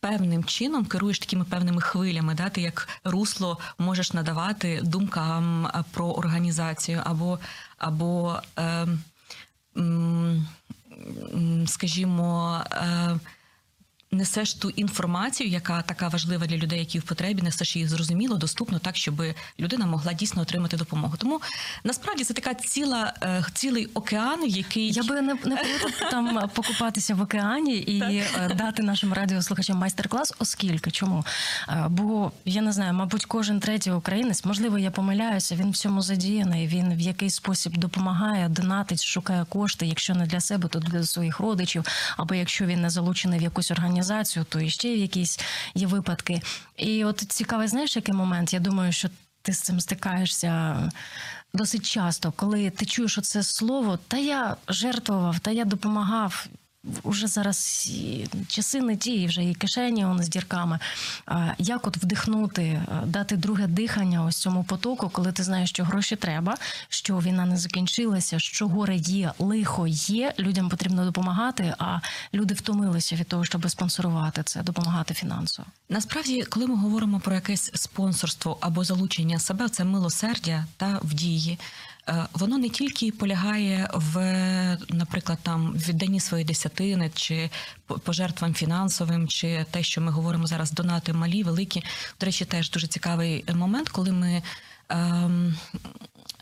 певним 0.00 0.44
чином 0.44 0.84
керуєш 0.84 1.18
такими 1.18 1.44
певними 1.44 1.80
хвилями, 1.80 2.34
да? 2.34 2.48
ти 2.48 2.60
як 2.60 2.88
русло 3.04 3.58
можеш 3.78 4.12
надавати 4.12 4.80
думкам 4.82 5.68
про 5.90 6.06
організацію, 6.06 7.02
або, 7.04 7.38
або 7.78 8.40
е, 8.58 8.86
скажімо, 11.66 12.60
е, 12.72 13.18
несеш 14.14 14.54
ту 14.54 14.70
інформацію, 14.70 15.50
яка 15.50 15.82
така 15.82 16.08
важлива 16.08 16.46
для 16.46 16.56
людей, 16.56 16.78
які 16.78 16.98
в 16.98 17.02
потребі, 17.02 17.42
несеш 17.42 17.76
її 17.76 17.88
зрозуміло, 17.88 18.36
доступно, 18.36 18.78
так 18.78 18.96
щоб 18.96 19.22
людина 19.60 19.86
могла 19.86 20.12
дійсно 20.12 20.42
отримати 20.42 20.76
допомогу. 20.76 21.14
Тому 21.18 21.40
насправді 21.84 22.24
це 22.24 22.34
така 22.34 22.54
ціла 22.54 23.12
е, 23.22 23.44
цілий 23.54 23.86
океан, 23.86 24.46
який 24.46 24.92
Я 24.92 25.02
би 25.02 25.22
не, 25.22 25.34
не 25.44 25.58
там 26.10 26.50
покупатися 26.54 27.14
в 27.14 27.20
океані 27.22 27.76
і 27.76 28.00
е, 28.00 28.54
дати 28.54 28.82
нашим 28.82 29.12
радіослухачам 29.12 29.78
майстер-клас, 29.78 30.34
оскільки 30.38 30.90
чому? 30.90 31.24
Е, 31.68 31.86
Бо 31.88 32.32
я 32.44 32.62
не 32.62 32.72
знаю, 32.72 32.92
мабуть, 32.92 33.24
кожен 33.24 33.60
третій 33.60 33.90
українець, 33.90 34.44
можливо, 34.44 34.78
я 34.78 34.90
помиляюся, 34.90 35.56
він 35.56 35.70
в 35.70 35.76
цьому 35.76 36.02
задіяний. 36.02 36.66
Він 36.66 36.94
в 36.94 37.00
якийсь 37.00 37.34
спосіб 37.34 37.76
допомагає, 37.76 38.48
донатить, 38.48 39.04
шукає 39.04 39.44
кошти, 39.48 39.86
якщо 39.86 40.14
не 40.14 40.26
для 40.26 40.40
себе, 40.40 40.68
то 40.68 40.78
для 40.78 41.02
своїх 41.02 41.40
родичів, 41.40 41.84
або 42.16 42.34
якщо 42.34 42.66
він 42.66 42.80
не 42.82 42.90
залучений 42.90 43.38
в 43.38 43.42
якусь 43.42 43.70
організацію, 43.70 44.03
то 44.44 44.60
і 44.60 44.70
ще 44.70 44.88
якісь 44.88 45.40
є 45.74 45.86
випадки. 45.86 46.42
І 46.76 47.04
от 47.04 47.18
цікавий, 47.18 47.68
знаєш, 47.68 47.96
який 47.96 48.14
момент? 48.14 48.52
Я 48.52 48.60
думаю, 48.60 48.92
що 48.92 49.08
ти 49.42 49.52
з 49.52 49.60
цим 49.60 49.80
стикаєшся 49.80 50.76
досить 51.54 51.86
часто, 51.86 52.32
коли 52.32 52.70
ти 52.70 52.86
чуєш 52.86 53.18
оце 53.18 53.42
слово, 53.42 53.98
та 54.08 54.16
я 54.16 54.56
жертвував, 54.68 55.38
та 55.38 55.50
я 55.50 55.64
допомагав. 55.64 56.46
Уже 57.02 57.26
зараз 57.26 57.90
часи 58.48 58.80
не 58.80 58.96
ті, 58.96 59.26
вже 59.26 59.44
і 59.44 59.54
кишені 59.54 60.04
он 60.04 60.22
з 60.22 60.28
дірками. 60.28 60.78
Як 61.58 61.86
от 61.86 61.96
вдихнути, 61.96 62.62
е, 62.62 63.02
дати 63.06 63.36
друге 63.36 63.66
дихання 63.66 64.24
ось 64.24 64.36
цьому 64.36 64.64
потоку, 64.64 65.08
коли 65.08 65.32
ти 65.32 65.42
знаєш, 65.42 65.70
що 65.70 65.84
гроші 65.84 66.16
треба, 66.16 66.56
що 66.88 67.18
війна 67.18 67.46
не 67.46 67.56
закінчилася, 67.56 68.38
що 68.38 68.68
горе 68.68 68.96
є, 68.96 69.32
лихо 69.38 69.86
є, 69.86 70.34
людям 70.38 70.68
потрібно 70.68 71.04
допомагати, 71.04 71.74
а 71.78 71.98
люди 72.34 72.54
втомилися 72.54 73.16
від 73.16 73.28
того, 73.28 73.44
щоб 73.44 73.70
спонсорувати 73.70 74.42
це, 74.42 74.62
допомагати 74.62 75.14
фінансово. 75.14 75.68
Насправді, 75.88 76.42
коли 76.42 76.66
ми 76.66 76.76
говоримо 76.76 77.20
про 77.20 77.34
якесь 77.34 77.70
спонсорство 77.74 78.58
або 78.60 78.84
залучення 78.84 79.38
себе, 79.38 79.68
це 79.68 79.84
милосердя 79.84 80.66
та 80.76 81.00
в 81.02 81.14
дії. 81.14 81.58
Е, 82.08 82.26
Воно 82.32 82.58
не 82.58 82.68
тільки 82.68 83.12
полягає 83.12 83.90
в, 83.94 84.16
наприклад, 84.88 85.38
там 85.42 85.72
відданні 85.72 86.20
своєї 86.20 86.46
десятини, 86.46 87.10
чи 87.14 87.50
пожертвам 88.04 88.54
фінансовим, 88.54 89.28
чи 89.28 89.66
те, 89.70 89.82
що 89.82 90.00
ми 90.00 90.12
говоримо 90.12 90.46
зараз, 90.46 90.72
донати 90.72 91.12
малі, 91.12 91.42
великі. 91.42 91.84
До 92.20 92.26
речі, 92.26 92.44
теж 92.44 92.70
дуже 92.70 92.86
цікавий 92.86 93.44
момент, 93.54 93.88
коли 93.88 94.12
ми. 94.12 94.42
Ем, 94.88 95.54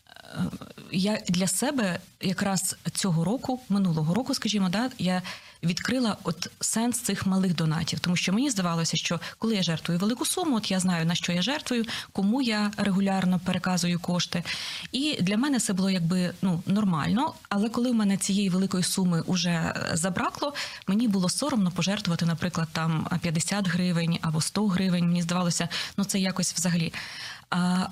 е, 0.09 0.45
я 0.93 1.19
для 1.29 1.47
себе 1.47 1.99
якраз 2.21 2.77
цього 2.93 3.25
року, 3.25 3.61
минулого 3.69 4.15
року, 4.15 4.35
скажімо, 4.35 4.69
да, 4.69 4.91
я 4.99 5.23
відкрила 5.63 6.17
от 6.25 6.51
сенс 6.61 7.01
цих 7.01 7.27
малих 7.27 7.55
донатів, 7.55 8.01
тому 8.01 8.17
що 8.17 8.33
мені 8.33 8.51
здавалося, 8.51 8.97
що 8.97 9.21
коли 9.39 9.55
я 9.55 9.63
жертвую 9.63 10.01
велику 10.01 10.25
суму, 10.27 10.57
от 10.57 10.71
я 10.71 10.81
знаю 10.81 11.07
на 11.07 11.15
що 11.15 11.33
я 11.33 11.43
жертвую, 11.43 11.85
кому 12.13 12.43
я 12.43 12.71
регулярно 12.77 13.41
переказую 13.45 14.01
кошти. 14.01 14.45
І 14.93 15.23
для 15.23 15.37
мене 15.37 15.61
це 15.61 15.73
було 15.73 15.91
якби 15.91 16.35
ну 16.43 16.63
нормально. 16.67 17.35
Але 17.49 17.69
коли 17.69 17.91
в 17.91 17.95
мене 17.95 18.17
цієї 18.17 18.49
великої 18.49 18.85
суми 18.85 19.25
вже 19.29 19.75
забракло, 19.93 20.55
мені 20.87 21.09
було 21.09 21.29
соромно 21.29 21.71
пожертвувати, 21.71 22.27
наприклад, 22.27 22.69
там 22.73 23.09
50 23.23 23.69
гривень 23.69 24.19
або 24.23 24.41
100 24.41 24.67
гривень. 24.67 25.07
Мені 25.07 25.23
здавалося, 25.23 25.69
ну 25.97 26.05
це 26.05 26.19
якось 26.19 26.55
взагалі. 26.55 26.93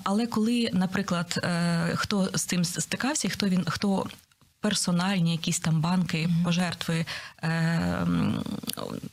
Але 0.03 0.27
коли, 0.27 0.69
наприклад, 0.73 1.39
е, 1.43 1.91
хто 1.95 2.29
з 2.33 2.45
тим 2.45 2.65
стикався, 2.65 3.29
хто 3.29 3.47
він 3.47 3.65
хто. 3.67 4.07
Персональні 4.61 5.31
якісь 5.31 5.59
там 5.59 5.81
банки, 5.81 6.29
пожертви 6.43 7.05
е, 7.43 8.07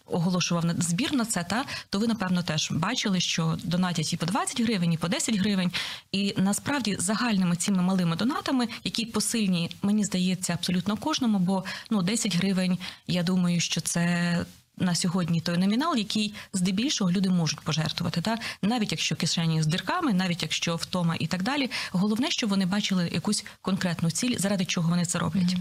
оголошував 0.07 0.65
на 0.65 0.75
збір 0.75 1.15
на 1.15 1.25
це, 1.25 1.45
та 1.45 1.65
то 1.91 1.99
ви 1.99 2.07
напевно 2.07 2.43
теж 2.43 2.71
бачили, 2.71 3.21
що 3.21 3.59
донатять 3.65 4.13
і 4.13 4.17
по 4.17 4.27
20 4.27 4.61
гривень, 4.61 4.93
і 4.93 4.97
по 4.97 5.09
10 5.09 5.37
гривень. 5.37 5.73
І 6.13 6.35
насправді 6.37 6.97
загальними 6.99 7.57
цими 7.57 7.83
малими 7.83 8.17
донатами, 8.17 8.69
які 8.85 9.07
посильні, 9.07 9.71
мені 9.83 10.05
здається, 10.05 10.53
абсолютно 10.53 10.97
кожному, 10.97 11.39
бо 11.39 11.65
ну 11.91 12.03
10 12.03 12.37
гривень, 12.37 12.79
я 13.07 13.23
думаю, 13.23 13.61
що 13.61 13.81
це 13.81 14.37
на 14.81 14.95
сьогодні 14.95 15.41
той 15.41 15.59
номінал, 15.59 15.97
який 15.97 16.35
здебільшого 16.53 17.11
люди 17.11 17.31
можуть 17.31 17.61
пожертвувати, 17.61 18.21
та 18.21 18.39
навіть 18.63 18.93
якщо 18.93 19.17
кишені 19.17 19.63
з 19.63 19.67
дирками, 19.67 20.13
навіть 20.13 20.43
якщо 20.43 20.77
втома 20.77 21.17
і 21.19 21.27
так 21.27 21.43
далі. 21.43 21.71
Головне, 21.93 22.31
щоб 22.31 22.51
вони 22.51 22.67
бачили 22.67 23.11
якусь 23.13 23.45
конкретну 23.63 24.11
ціль, 24.11 24.39
заради 24.39 24.65
чого 24.65 24.91
вони 24.91 25.05
це 25.05 25.19
роблять. 25.19 25.57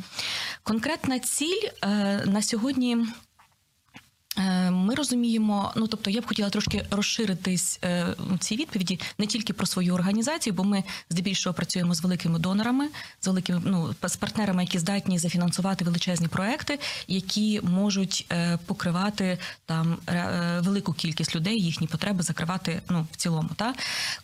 Конкретна 0.63 1.19
ціль 1.19 1.67
е, 1.81 1.87
на 2.25 2.41
сьогодні. 2.41 2.97
Е, 4.37 4.71
Ми 4.71 4.95
розуміємо, 4.95 5.71
ну 5.75 5.87
тобто 5.87 6.09
я 6.09 6.21
б 6.21 6.27
хотіла 6.27 6.49
трошки 6.49 6.85
розширитись 6.91 7.79
е, 7.83 8.05
в 8.19 8.37
цій 8.37 8.55
відповіді 8.55 8.99
не 9.17 9.27
тільки 9.27 9.53
про 9.53 9.65
свою 9.65 9.93
організацію, 9.93 10.53
бо 10.53 10.63
ми 10.63 10.83
здебільшого 11.09 11.53
працюємо 11.53 11.93
з 11.93 12.01
великими 12.01 12.39
донорами, 12.39 12.89
з 13.21 13.27
великими 13.27 13.61
ну 13.65 13.95
з 14.03 14.15
партнерами, 14.15 14.63
які 14.63 14.79
здатні 14.79 15.19
зафінансувати 15.19 15.85
величезні 15.85 16.27
проекти, 16.27 16.79
які 17.07 17.61
можуть 17.61 18.25
е, 18.31 18.59
покривати 18.65 19.37
там 19.65 19.97
е, 20.09 20.59
велику 20.63 20.93
кількість 20.93 21.35
людей, 21.35 21.59
їхні 21.59 21.87
потреби 21.87 22.23
закривати 22.23 22.81
ну 22.89 23.07
в 23.11 23.15
цілому. 23.15 23.49
Та 23.55 23.73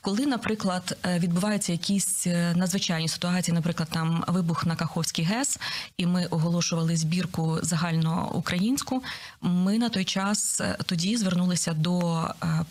коли, 0.02 0.26
наприклад, 0.26 0.98
е, 1.06 1.20
відбуваються 1.20 1.72
якісь 1.72 2.28
е, 2.28 2.54
надзвичайні 2.56 3.08
ситуації, 3.08 3.56
наприклад, 3.56 3.90
там 3.92 4.24
вибух 4.28 4.66
на 4.66 4.76
Каховський 4.76 5.26
ГЕС, 5.26 5.60
і 5.98 6.06
ми 6.06 6.26
оголошували 6.26 6.98
збірку 6.98 7.60
загальноукраїнську. 7.62 9.04
Ми 9.42 9.78
на 9.78 9.90
той 9.90 10.03
час 10.04 10.62
е, 10.62 10.78
тоді 10.86 11.18
звернулися 11.18 11.74
до. 11.74 12.22
е, 12.44 12.66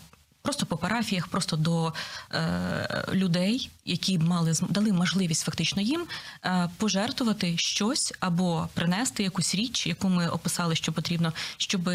Просто 0.45 0.65
по 0.65 0.77
парафіях, 0.77 1.27
просто 1.27 1.55
до 1.55 1.93
е, 2.33 3.05
людей, 3.13 3.69
які 3.85 4.19
мали 4.19 4.53
дали 4.69 4.93
можливість 4.93 5.43
фактично 5.45 5.81
їм 5.81 6.05
е, 6.45 6.69
пожертвувати 6.77 7.57
щось 7.57 8.13
або 8.19 8.69
принести 8.73 9.23
якусь 9.23 9.55
річ, 9.55 9.87
яку 9.87 10.09
ми 10.09 10.27
описали, 10.27 10.75
що 10.75 10.91
потрібно, 10.91 11.33
щоб 11.57 11.89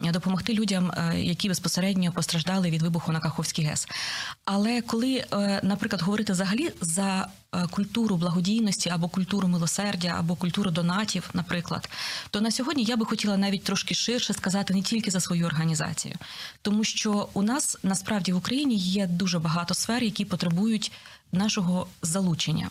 допомогти 0.00 0.54
людям, 0.54 0.92
які 1.16 1.48
безпосередньо 1.48 2.12
постраждали 2.12 2.70
від 2.70 2.82
вибуху 2.82 3.12
на 3.12 3.20
Каховський 3.20 3.64
ГЕС. 3.64 3.88
Але 4.44 4.80
коли, 4.82 5.24
е, 5.32 5.60
наприклад, 5.62 6.02
говорити 6.02 6.32
взагалі 6.32 6.70
за 6.80 7.28
е, 7.52 7.66
культуру 7.66 8.16
благодійності 8.16 8.90
або 8.90 9.08
культуру 9.08 9.48
милосердя, 9.48 10.14
або 10.18 10.34
культуру 10.34 10.70
донатів, 10.70 11.30
наприклад, 11.34 11.88
то 12.30 12.40
на 12.40 12.50
сьогодні 12.50 12.84
я 12.84 12.96
би 12.96 13.06
хотіла 13.06 13.36
навіть 13.36 13.64
трошки 13.64 13.94
ширше 13.94 14.32
сказати 14.32 14.74
не 14.74 14.82
тільки 14.82 15.10
за 15.10 15.20
свою 15.20 15.46
організацію, 15.46 16.14
тому 16.62 16.84
що 16.84 17.28
у 17.32 17.42
нас 17.42 17.78
насправді 17.82 18.32
в 18.32 18.36
Україні 18.36 18.76
є 18.76 19.06
дуже 19.06 19.38
багато 19.38 19.74
сфер, 19.74 20.02
які 20.02 20.24
потребують 20.24 20.92
нашого 21.32 21.86
залучення. 22.02 22.70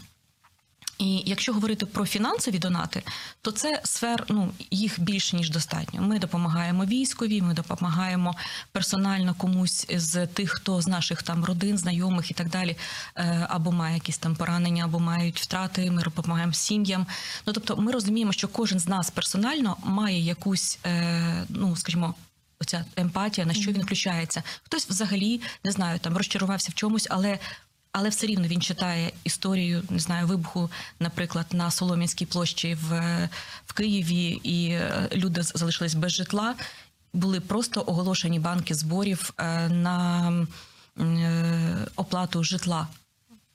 І 0.97 1.23
якщо 1.25 1.53
говорити 1.53 1.85
про 1.85 2.05
фінансові 2.05 2.59
донати, 2.59 3.03
то 3.41 3.51
це 3.51 3.81
сфер, 3.83 4.25
ну 4.29 4.53
їх 4.71 4.99
більше 4.99 5.35
ніж 5.35 5.49
достатньо. 5.49 6.01
Ми 6.01 6.19
допомагаємо 6.19 6.85
військові, 6.85 7.41
ми 7.41 7.53
допомагаємо 7.53 8.35
персонально 8.71 9.33
комусь 9.33 9.87
з 9.89 10.27
тих, 10.27 10.51
хто 10.51 10.81
з 10.81 10.87
наших 10.87 11.23
там 11.23 11.45
родин, 11.45 11.77
знайомих 11.77 12.31
і 12.31 12.33
так 12.33 12.49
далі, 12.49 12.77
е, 13.15 13.47
або 13.49 13.71
має 13.71 13.95
якісь 13.95 14.17
там 14.17 14.35
поранення, 14.35 14.85
або 14.85 14.99
мають 14.99 15.39
втрати. 15.39 15.91
Ми 15.91 16.03
допомагаємо 16.03 16.53
сім'ям. 16.53 17.07
Ну 17.45 17.53
тобто, 17.53 17.77
ми 17.77 17.91
розуміємо, 17.91 18.31
що 18.31 18.47
кожен 18.47 18.79
з 18.79 18.87
нас 18.87 19.11
персонально 19.11 19.77
має 19.83 20.19
якусь, 20.19 20.79
е, 20.85 21.45
ну 21.49 21.75
скажімо. 21.75 22.15
Оця 22.59 22.85
емпатія, 22.95 23.47
на 23.47 23.53
що 23.53 23.71
він 23.71 23.81
включається. 23.81 24.43
Хтось 24.63 24.89
взагалі 24.89 25.41
не 25.63 25.71
знаю, 25.71 25.99
там 25.99 26.17
розчарувався 26.17 26.71
в 26.71 26.73
чомусь, 26.73 27.07
але 27.09 27.39
але 27.93 28.09
все 28.09 28.27
рівно 28.27 28.47
він 28.47 28.61
читає 28.61 29.11
історію, 29.23 29.83
не 29.89 29.99
знаю, 29.99 30.27
вибуху, 30.27 30.69
наприклад, 30.99 31.45
на 31.51 31.71
Солом'янській 31.71 32.25
площі 32.25 32.75
в, 32.75 33.29
в 33.65 33.73
Києві, 33.73 34.41
і 34.43 34.69
е, 34.69 35.09
люди 35.11 35.43
залишились 35.43 35.93
без 35.93 36.11
житла. 36.11 36.55
Були 37.13 37.39
просто 37.39 37.83
оголошені 37.87 38.39
банки 38.39 38.75
зборів 38.75 39.33
е, 39.37 39.69
на 39.69 40.29
е, 40.99 41.87
оплату 41.95 42.43
житла. 42.43 42.87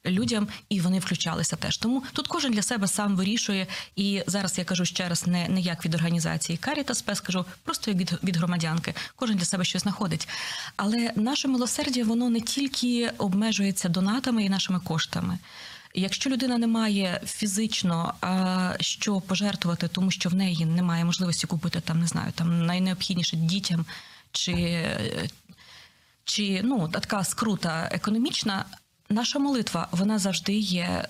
Людям 0.06 0.48
і 0.68 0.80
вони 0.80 0.98
включалися 0.98 1.56
теж. 1.56 1.76
Тому 1.76 2.02
тут 2.12 2.28
кожен 2.28 2.52
для 2.52 2.62
себе 2.62 2.88
сам 2.88 3.16
вирішує. 3.16 3.66
І 3.96 4.22
зараз 4.26 4.58
я 4.58 4.64
кажу 4.64 4.84
ще 4.84 5.08
раз, 5.08 5.26
не, 5.26 5.48
не 5.48 5.60
як 5.60 5.84
від 5.84 5.94
організації 5.94 6.58
Caritas 6.62 7.04
Spes, 7.04 7.26
кажу 7.26 7.44
просто 7.64 7.90
як 7.90 8.00
від, 8.00 8.12
від 8.24 8.36
громадянки. 8.36 8.94
Кожен 9.16 9.36
для 9.36 9.44
себе 9.44 9.64
щось 9.64 9.82
знаходить. 9.82 10.28
Але 10.76 11.12
наше 11.16 11.48
милосердя 11.48 12.04
воно 12.04 12.30
не 12.30 12.40
тільки 12.40 13.10
обмежується 13.18 13.88
донатами 13.88 14.44
і 14.44 14.48
нашими 14.48 14.80
коштами. 14.80 15.38
Якщо 15.94 16.30
людина 16.30 16.58
не 16.58 16.66
має 16.66 17.20
фізично 17.26 18.14
а, 18.20 18.74
що 18.80 19.20
пожертвувати, 19.20 19.88
тому 19.88 20.10
що 20.10 20.28
в 20.28 20.34
неї 20.34 20.66
немає 20.66 21.04
можливості 21.04 21.46
купити 21.46 21.80
там, 21.80 22.00
не 22.00 22.06
знаю, 22.06 22.32
там 22.32 22.66
найнеобхідніше 22.66 23.36
дітям 23.36 23.86
чи, 24.32 24.86
чи 26.24 26.60
ну 26.64 26.88
така 26.88 27.24
скрута 27.24 27.88
економічна, 27.92 28.64
наша 29.08 29.38
молитва 29.38 29.88
вона 29.92 30.18
завжди 30.18 30.54
є 30.54 31.04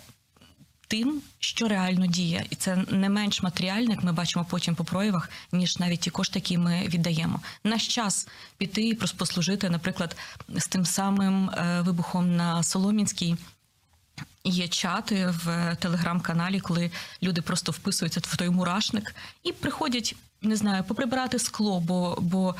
тим, 0.88 1.23
що 1.38 1.69
реально 1.69 2.07
діє, 2.07 2.47
і 2.50 2.57
це 2.57 2.76
не 2.76 3.09
менш 3.09 3.43
матеріальне, 3.43 3.90
як 3.90 4.02
ми 4.02 4.12
бачимо 4.12 4.47
потім 4.50 4.75
по 4.75 4.85
проявах, 4.85 5.31
ніж 5.52 5.78
навіть 5.78 6.00
ті 6.00 6.11
кошти, 6.11 6.38
які 6.38 6.59
ми 6.59 6.83
віддаємо. 6.88 7.40
Наш 7.64 7.88
час 7.88 8.28
піти 8.59 8.88
і 8.88 8.95
послужити, 8.95 9.71
наприклад, 9.71 10.17
з 10.57 10.67
тим 10.67 10.87
самим 10.87 11.50
е, 11.50 11.81
вибухом 11.81 12.37
на 12.37 12.62
Соломінській. 12.62 13.37
Є 14.45 14.69
чати 14.69 15.35
в 15.45 15.76
телеграм-каналі, 15.81 16.61
коли 16.61 16.90
люди 17.23 17.43
просто 17.43 17.73
вписуються 17.73 18.21
в 18.25 18.37
той 18.37 18.50
мурашник 18.50 19.14
і 19.43 19.52
приходять, 19.52 20.17
не 20.43 20.57
знаю, 20.57 20.85
поприбирати 20.85 21.38
скло, 21.38 21.81
бо, 21.81 22.19
бо 22.21 22.55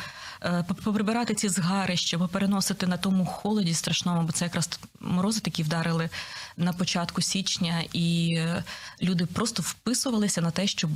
поприбирати 0.85 1.35
ці 1.35 1.49
згарища, 1.49 2.19
бо 2.19 2.29
переносити 2.29 2.87
на 2.87 2.97
тому 2.97 3.27
холоді 3.27 3.75
страшному, 3.75 4.23
бо 4.23 4.33
це 4.33 4.45
якраз 4.45 4.81
морози 5.01 5.41
такі 5.41 5.63
вдарили 5.63 6.11
на 6.57 6.73
початку 6.73 7.23
січня, 7.23 7.85
і 7.93 8.35
е, 8.39 8.65
люди 9.03 9.27
просто 9.27 9.63
вписувалися 9.63 10.41
на 10.41 10.51
те, 10.51 10.67
щоб 10.67 10.91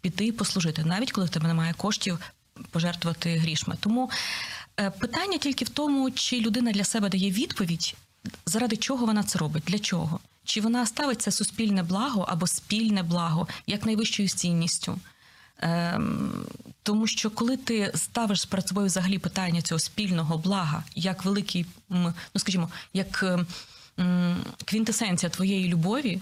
піти 0.00 0.32
послужити, 0.32 0.84
навіть 0.84 1.12
коли 1.12 1.26
в 1.26 1.30
тебе 1.30 1.48
немає 1.48 1.74
коштів 1.76 2.18
пожертвувати 2.70 3.36
грішми. 3.36 3.76
Тому 3.80 4.10
е, 4.80 4.90
питання 4.90 5.38
тільки 5.38 5.64
в 5.64 5.68
тому, 5.68 6.10
чи 6.10 6.40
людина 6.40 6.72
для 6.72 6.84
себе 6.84 7.08
дає 7.08 7.30
відповідь, 7.30 7.94
заради 8.46 8.76
чого 8.76 9.06
вона 9.06 9.22
це 9.22 9.38
робить, 9.38 9.64
для 9.66 9.78
чого? 9.78 10.20
Чи 10.44 10.60
вона 10.60 10.86
ставить 10.86 11.22
це 11.22 11.30
суспільне 11.30 11.82
благо 11.82 12.26
або 12.28 12.46
спільне 12.46 13.02
благо 13.02 13.48
як 13.66 13.86
найвищою 13.86 14.28
цінністю? 14.28 14.98
Ем, 15.58 16.46
тому 16.84 17.06
що 17.06 17.30
коли 17.30 17.56
ти 17.56 17.92
ставиш 17.94 18.44
перед 18.44 18.68
собою 18.68 18.86
взагалі 18.86 19.18
питання 19.18 19.62
цього 19.62 19.78
спільного 19.78 20.38
блага, 20.38 20.84
як 20.94 21.24
великий, 21.24 21.66
ну 21.88 22.14
скажімо, 22.36 22.70
як 22.92 23.22
ем, 23.98 24.36
квінтесенція 24.64 25.30
твоєї 25.30 25.68
любові, 25.68 26.20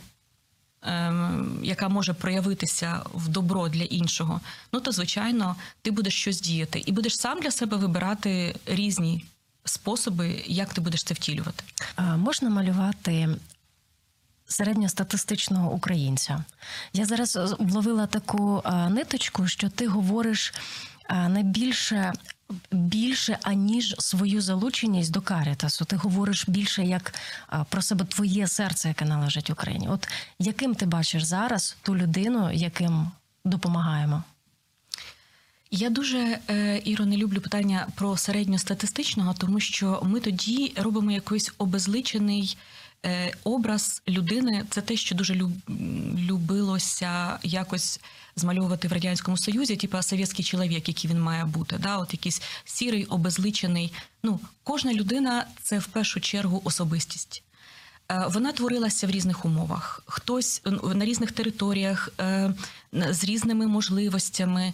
ем, 0.82 1.58
яка 1.62 1.88
може 1.88 2.14
проявитися 2.14 3.02
в 3.14 3.28
добро 3.28 3.68
для 3.68 3.84
іншого, 3.84 4.40
ну 4.72 4.80
то 4.80 4.92
звичайно 4.92 5.56
ти 5.82 5.90
будеш 5.90 6.14
щось 6.14 6.40
діяти 6.40 6.82
і 6.86 6.92
будеш 6.92 7.16
сам 7.16 7.40
для 7.40 7.50
себе 7.50 7.76
вибирати 7.76 8.54
різні 8.66 9.24
способи, 9.64 10.42
як 10.46 10.74
ти 10.74 10.80
будеш 10.80 11.04
це 11.04 11.14
втілювати. 11.14 11.64
Можна 12.16 12.50
малювати 12.50 13.28
середньостатистичного 14.52 15.72
українця? 15.72 16.44
Я 16.92 17.04
зараз 17.04 17.36
е, 17.36 17.46
вловила 17.58 18.06
таку 18.06 18.62
ниточку, 18.90 19.48
що 19.48 19.68
ти 19.68 19.86
говориш 19.86 20.54
не 21.28 21.42
більше. 21.42 22.12
Більше 22.70 23.38
аніж 23.42 23.94
свою 23.98 24.40
залученість 24.40 25.10
до 25.10 25.20
Карітасу. 25.20 25.84
Ти 25.84 25.96
говориш 25.96 26.48
більше 26.48 26.84
як 26.84 27.14
про 27.68 27.82
себе 27.82 28.04
твоє 28.04 28.48
серце, 28.48 28.88
яке 28.88 29.04
належить 29.04 29.50
Україні. 29.50 29.88
От 29.88 30.08
яким 30.38 30.74
ти 30.74 30.86
бачиш 30.86 31.22
зараз 31.22 31.76
ту 31.82 31.96
людину, 31.96 32.52
яким 32.52 33.10
допомагаємо? 33.44 34.22
Я 35.74 35.90
дуже 35.90 36.38
е, 36.50 36.82
Іро 36.84 37.06
не 37.06 37.16
люблю 37.16 37.40
питання 37.40 37.86
про 37.94 38.16
середньостатистичного, 38.16 39.34
тому 39.38 39.60
що 39.60 40.02
ми 40.04 40.20
тоді 40.20 40.72
робимо 40.76 41.12
якийсь 41.12 41.52
обезличений 41.58 42.56
е, 42.56 42.62
образ 43.44 44.02
людини. 44.08 44.64
Це 44.70 44.80
те, 44.80 44.96
що 44.96 45.14
дуже 45.14 45.34
люб, 45.34 45.52
любилося 46.16 47.38
якось 47.42 48.00
змальовувати 48.36 48.88
в 48.88 48.92
радянському 48.92 49.36
союзі, 49.36 49.76
типу 49.76 50.02
совєтський 50.02 50.44
чоловік, 50.44 50.88
який 50.88 51.10
він 51.10 51.20
має 51.20 51.44
бути. 51.44 51.78
Да? 51.78 51.98
От 51.98 52.12
якийсь 52.12 52.42
сірий, 52.64 53.04
обезличений. 53.04 53.92
Ну, 54.22 54.40
кожна 54.62 54.94
людина 54.94 55.46
це 55.62 55.78
в 55.78 55.86
першу 55.86 56.20
чергу 56.20 56.60
особистість. 56.64 57.42
Е, 58.08 58.26
Вона 58.30 58.52
творилася 58.52 59.06
в 59.06 59.10
різних 59.10 59.44
умовах, 59.44 60.02
хтось 60.06 60.62
на 60.94 61.04
різних 61.04 61.32
територіях 61.32 62.08
е, 62.20 62.54
з 62.92 63.24
різними 63.24 63.66
можливостями. 63.66 64.72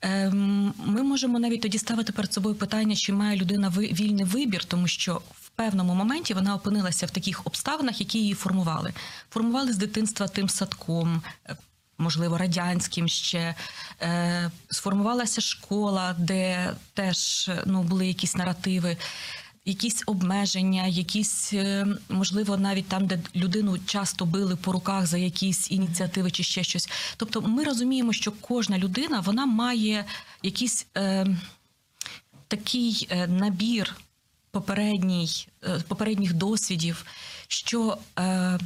Ем, 0.00 0.74
Ми 0.84 1.02
можемо 1.02 1.38
навіть 1.38 1.60
тоді 1.60 1.78
ставити 1.78 2.12
перед 2.12 2.32
собою 2.32 2.54
питання, 2.54 2.96
чи 2.96 3.12
має 3.12 3.36
людина 3.36 3.72
вільний 3.76 4.24
вибір, 4.24 4.64
тому 4.64 4.88
що 4.88 5.22
в 5.40 5.45
певному 5.56 5.94
моменті 5.94 6.34
вона 6.34 6.54
опинилася 6.54 7.06
в 7.06 7.10
таких 7.10 7.46
обставинах, 7.46 8.00
які 8.00 8.18
її 8.18 8.34
формували. 8.34 8.92
Формували 9.30 9.72
з 9.72 9.76
дитинства 9.76 10.28
тим 10.28 10.48
садком, 10.48 11.22
е, 11.48 11.56
можливо, 11.98 12.38
радянським 12.38 13.08
ще. 13.08 13.54
Е, 14.02 14.50
Сформувалася 14.70 15.40
школа, 15.40 16.14
де 16.18 16.72
теж 16.94 17.48
е, 17.48 17.62
ну, 17.66 17.82
були 17.82 18.06
якісь 18.06 18.36
наративи 18.36 18.96
якісь 19.68 20.02
обмеження, 20.06 20.86
якісь, 20.86 21.52
е, 21.52 21.86
можливо, 22.08 22.56
навіть 22.56 22.88
там, 22.88 23.06
де 23.06 23.18
людину 23.36 23.78
часто 23.78 24.26
били 24.26 24.56
по 24.56 24.72
руках 24.72 25.06
за 25.06 25.18
якісь 25.18 25.70
ініціативи 25.70 26.30
чи 26.30 26.42
ще 26.42 26.64
щось. 26.64 26.88
Тобто, 27.16 27.40
ми 27.40 27.64
розуміємо, 27.64 28.12
що 28.12 28.32
кожна 28.32 28.78
людина 28.78 29.20
вона 29.20 29.46
має 29.46 30.04
якийсь 30.42 30.86
е, 30.96 31.26
такий 32.48 33.08
набір 33.28 33.96
попередній, 34.56 35.48
е, 35.64 35.80
попередніх 35.88 36.34
досвідів, 36.34 37.04
що 37.48 37.98
е, 38.18 38.58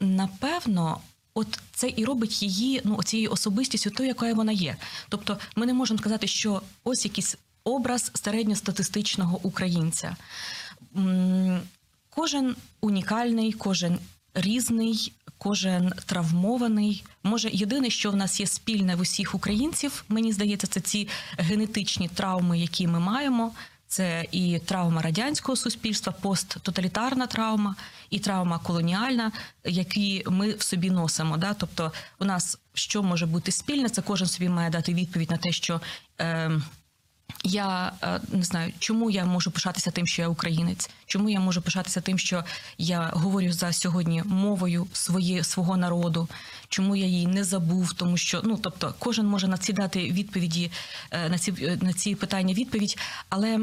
напевно. 0.00 1.00
От 1.34 1.60
це 1.72 1.92
і 1.96 2.04
робить 2.04 2.42
її 2.42 2.80
ну 2.84 3.02
цією 3.02 3.30
особистістю, 3.30 3.90
тою, 3.90 4.08
якою 4.08 4.34
вона 4.34 4.52
є. 4.52 4.76
Тобто, 5.08 5.38
ми 5.56 5.66
не 5.66 5.74
можемо 5.74 5.98
сказати, 5.98 6.26
що 6.26 6.62
ось 6.84 7.04
якийсь 7.04 7.36
образ 7.64 8.10
середньостатистичного 8.14 9.40
українця. 9.42 10.16
Кожен 12.10 12.56
унікальний, 12.80 13.52
кожен 13.52 13.98
різний, 14.34 15.12
кожен 15.38 15.92
травмований. 16.06 17.04
Може, 17.22 17.50
єдине, 17.52 17.90
що 17.90 18.10
в 18.10 18.16
нас 18.16 18.40
є 18.40 18.46
спільне 18.46 18.96
в 18.96 19.00
усіх 19.00 19.34
українців, 19.34 20.04
мені 20.08 20.32
здається, 20.32 20.66
це 20.66 20.80
ці 20.80 21.08
генетичні 21.38 22.08
травми, 22.08 22.58
які 22.58 22.86
ми 22.86 23.00
маємо. 23.00 23.52
Це 23.88 24.26
і 24.32 24.58
травма 24.58 25.02
радянського 25.02 25.56
суспільства, 25.56 26.12
посттоталітарна 26.12 27.26
травма, 27.26 27.76
і 28.10 28.18
травма 28.18 28.58
колоніальна, 28.58 29.32
які 29.64 30.24
ми 30.26 30.52
в 30.52 30.62
собі 30.62 30.90
носимо. 30.90 31.36
Да? 31.36 31.54
Тобто, 31.54 31.92
у 32.18 32.24
нас 32.24 32.58
що 32.74 33.02
може 33.02 33.26
бути 33.26 33.52
спільне, 33.52 33.88
це 33.88 34.02
кожен 34.02 34.28
собі 34.28 34.48
має 34.48 34.70
дати 34.70 34.94
відповідь 34.94 35.30
на 35.30 35.36
те, 35.36 35.52
що. 35.52 35.80
Е, 36.20 36.60
я 37.44 37.92
е, 38.02 38.20
не 38.32 38.42
знаю, 38.42 38.72
чому 38.78 39.10
я 39.10 39.24
можу 39.24 39.50
пишатися 39.50 39.90
тим, 39.90 40.06
що 40.06 40.22
я 40.22 40.28
українець, 40.28 40.90
чому 41.06 41.30
я 41.30 41.40
можу 41.40 41.62
пишатися 41.62 42.00
тим, 42.00 42.18
що 42.18 42.44
я 42.78 43.10
говорю 43.14 43.52
за 43.52 43.72
сьогодні 43.72 44.22
мовою 44.26 44.86
своє, 44.92 45.44
свого 45.44 45.76
народу, 45.76 46.28
чому 46.68 46.96
я 46.96 47.06
її 47.06 47.26
не 47.26 47.44
забув, 47.44 47.92
тому 47.92 48.16
що 48.16 48.40
ну 48.44 48.58
тобто 48.62 48.94
кожен 48.98 49.26
може 49.26 49.48
на 49.48 49.58
ці 49.58 49.72
дати 49.72 49.98
відповіді 49.98 50.70
е, 51.10 51.28
на 51.28 51.38
ці 51.38 51.54
е, 51.62 51.78
на 51.82 51.92
ці 51.92 52.14
питання 52.14 52.54
відповідь, 52.54 52.98
але. 53.28 53.58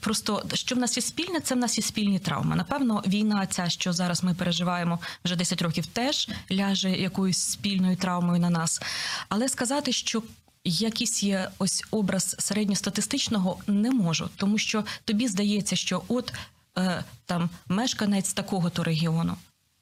Просто 0.00 0.42
що 0.54 0.74
в 0.74 0.78
нас 0.78 0.96
є 0.96 1.02
спільне, 1.02 1.40
це 1.40 1.54
в 1.54 1.58
нас 1.58 1.78
є 1.78 1.84
спільні 1.84 2.18
травми. 2.18 2.56
Напевно, 2.56 3.02
війна, 3.06 3.46
ця, 3.46 3.68
що 3.68 3.92
зараз 3.92 4.24
ми 4.24 4.34
переживаємо 4.34 4.98
вже 5.24 5.36
10 5.36 5.62
років, 5.62 5.86
теж 5.86 6.28
ляже 6.52 6.90
якоюсь 6.90 7.38
спільною 7.38 7.96
травмою 7.96 8.40
на 8.40 8.50
нас. 8.50 8.82
Але 9.28 9.48
сказати, 9.48 9.92
що 9.92 10.22
якийсь 10.68 11.22
є 11.22 11.50
ось 11.58 11.84
образ 11.90 12.36
середньостатистичного, 12.38 13.58
не 13.66 13.90
можу, 13.90 14.30
тому 14.36 14.58
що 14.58 14.84
тобі 15.04 15.28
здається, 15.28 15.76
що 15.76 16.02
от 16.08 16.32
е, 16.78 17.04
там 17.26 17.50
мешканець 17.68 18.32
такого-то 18.32 18.84
регіону. 18.84 19.36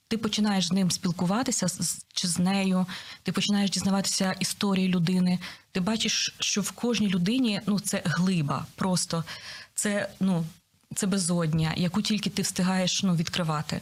Ти 0.09 0.19
починаєш 0.19 0.67
з 0.67 0.73
ним 0.73 0.91
спілкуватися 0.91 1.69
з- 1.69 2.05
чи 2.13 2.29
з 2.29 2.39
нею, 2.39 2.87
ти 3.23 3.33
починаєш 3.33 3.71
дізнаватися 3.71 4.33
історії 4.41 4.89
людини. 4.89 5.39
Ти 5.73 5.81
бачиш, 5.81 6.35
що 6.39 6.61
в 6.61 6.71
кожній 6.71 7.09
людині 7.09 7.61
ну 7.67 7.81
це 7.81 8.03
глиба, 8.05 8.67
просто 8.75 9.25
це 9.75 10.09
ну 10.21 10.45
це 10.95 11.07
безодня, 11.07 11.73
яку 11.77 12.03
тільки 12.03 12.31
ти 12.31 12.43
встигаєш 12.43 13.03
ну, 13.03 13.17
відкривати. 13.17 13.81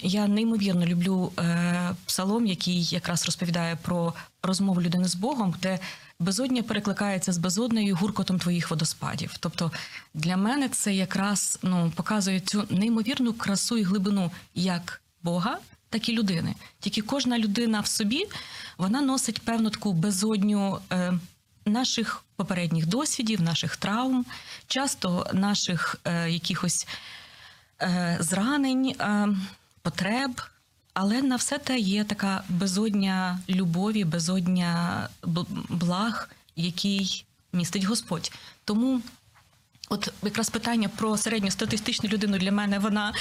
Я 0.00 0.26
неймовірно 0.26 0.86
люблю 0.86 1.32
е, 1.38 1.94
псалом, 2.06 2.46
який 2.46 2.84
якраз 2.84 3.26
розповідає 3.26 3.76
про 3.76 4.14
розмову 4.42 4.82
людини 4.82 5.08
з 5.08 5.14
Богом, 5.14 5.54
де 5.62 5.78
безодня 6.18 6.62
перекликається 6.62 7.32
з 7.32 7.38
безоднею 7.38 7.96
гуркотом 7.96 8.38
твоїх 8.38 8.70
водоспадів. 8.70 9.34
Тобто 9.40 9.72
для 10.14 10.36
мене 10.36 10.68
це 10.68 10.94
якраз 10.94 11.58
ну, 11.62 11.92
показує 11.96 12.40
цю 12.40 12.64
неймовірну 12.70 13.32
красу 13.32 13.78
і 13.78 13.82
глибину 13.82 14.30
як 14.54 15.02
Бога, 15.22 15.58
так 15.90 16.08
і 16.08 16.12
людини. 16.12 16.54
Тільки 16.80 17.02
кожна 17.02 17.38
людина 17.38 17.80
в 17.80 17.86
собі 17.86 18.26
вона 18.78 19.00
носить 19.00 19.42
певну 19.42 19.70
таку 19.70 19.92
безодню. 19.92 20.78
Е, 20.92 21.12
Наших 21.66 22.24
попередніх 22.36 22.86
досвідів, 22.86 23.42
наших 23.42 23.76
травм, 23.76 24.24
часто 24.66 25.26
наших 25.32 25.96
е, 26.04 26.30
якихось 26.30 26.86
е, 27.82 28.16
зранень, 28.20 28.96
е, 29.00 29.28
потреб, 29.82 30.42
але 30.94 31.22
на 31.22 31.36
все 31.36 31.58
те 31.58 31.78
є 31.78 32.04
така 32.04 32.44
безодня 32.48 33.38
любові, 33.48 34.04
безодня 34.04 35.08
благ, 35.68 36.30
який 36.56 37.24
містить 37.52 37.84
Господь. 37.84 38.32
Тому 38.64 39.02
От 39.88 40.12
якраз 40.22 40.50
питання 40.50 40.88
про 40.88 41.16
середньостатистичну 41.16 42.08
людину 42.08 42.38
для 42.38 42.52
мене 42.52 42.78
вона 42.78 43.12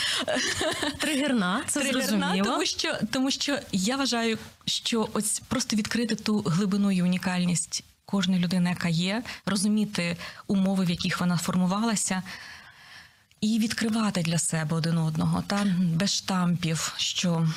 Тригерна, 0.99 1.63
це 1.67 1.79
тригерна, 1.79 2.01
зрозуміло. 2.01 2.45
тому 2.45 2.65
що 2.65 2.97
тому 3.11 3.31
що 3.31 3.59
я 3.71 3.95
вважаю, 3.97 4.37
що 4.65 5.09
ось 5.13 5.39
просто 5.39 5.75
відкрити 5.75 6.15
ту 6.15 6.39
глибину 6.39 6.91
і 6.91 7.01
унікальність 7.01 7.83
кожної 8.05 8.43
людини, 8.43 8.69
яка 8.69 8.89
є, 8.89 9.23
розуміти 9.45 10.17
умови, 10.47 10.85
в 10.85 10.89
яких 10.89 11.19
вона 11.19 11.37
формувалася. 11.37 12.23
І 13.41 13.59
відкривати 13.59 14.21
для 14.21 14.37
себе 14.39 14.75
один 14.75 14.97
одного, 14.97 15.41
та 15.47 15.65
без 15.77 16.13
штампів, 16.15 16.93
що 16.97 17.47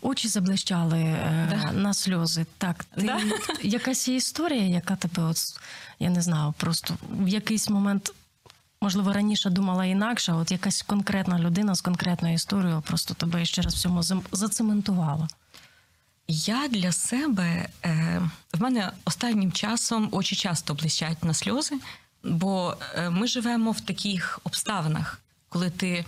Очі 0.00 0.28
заблищали 0.28 0.98
е, 0.98 1.48
Да. 1.50 1.72
на 1.72 1.94
сльози. 1.94 2.46
Так, 2.58 2.84
ти 2.84 3.02
Да. 3.02 3.20
якась 3.62 4.08
є 4.08 4.16
історія, 4.16 4.62
яка 4.66 4.96
тебе, 4.96 5.22
от, 5.22 5.36
я 5.98 6.10
не 6.10 6.22
знаю, 6.22 6.54
просто 6.56 6.96
в 7.10 7.28
якийсь 7.28 7.68
момент, 7.70 8.12
можливо, 8.80 9.12
раніше 9.12 9.50
думала 9.50 9.84
інакше, 9.84 10.32
от 10.32 10.50
якась 10.50 10.82
конкретна 10.82 11.38
людина 11.38 11.74
з 11.74 11.80
конкретною 11.80 12.34
історією 12.34 12.80
просто 12.86 13.14
тебе 13.14 13.44
ще 13.44 13.62
раз 13.62 13.74
в 13.74 13.78
цьому 13.78 14.00
зам- 14.02 14.22
зацементувала. 14.32 15.28
Я 16.28 16.68
для 16.68 16.92
себе 16.92 17.68
е, 17.84 18.22
в 18.54 18.62
мене 18.62 18.92
останнім 19.04 19.52
часом 19.52 20.08
очі 20.12 20.36
часто 20.36 20.74
блищать 20.74 21.24
на 21.24 21.34
сльози, 21.34 21.74
бо 22.24 22.76
е, 22.94 23.10
ми 23.10 23.26
живемо 23.26 23.70
в 23.70 23.80
таких 23.80 24.40
обставинах, 24.44 25.20
коли 25.48 25.70
ти. 25.70 26.04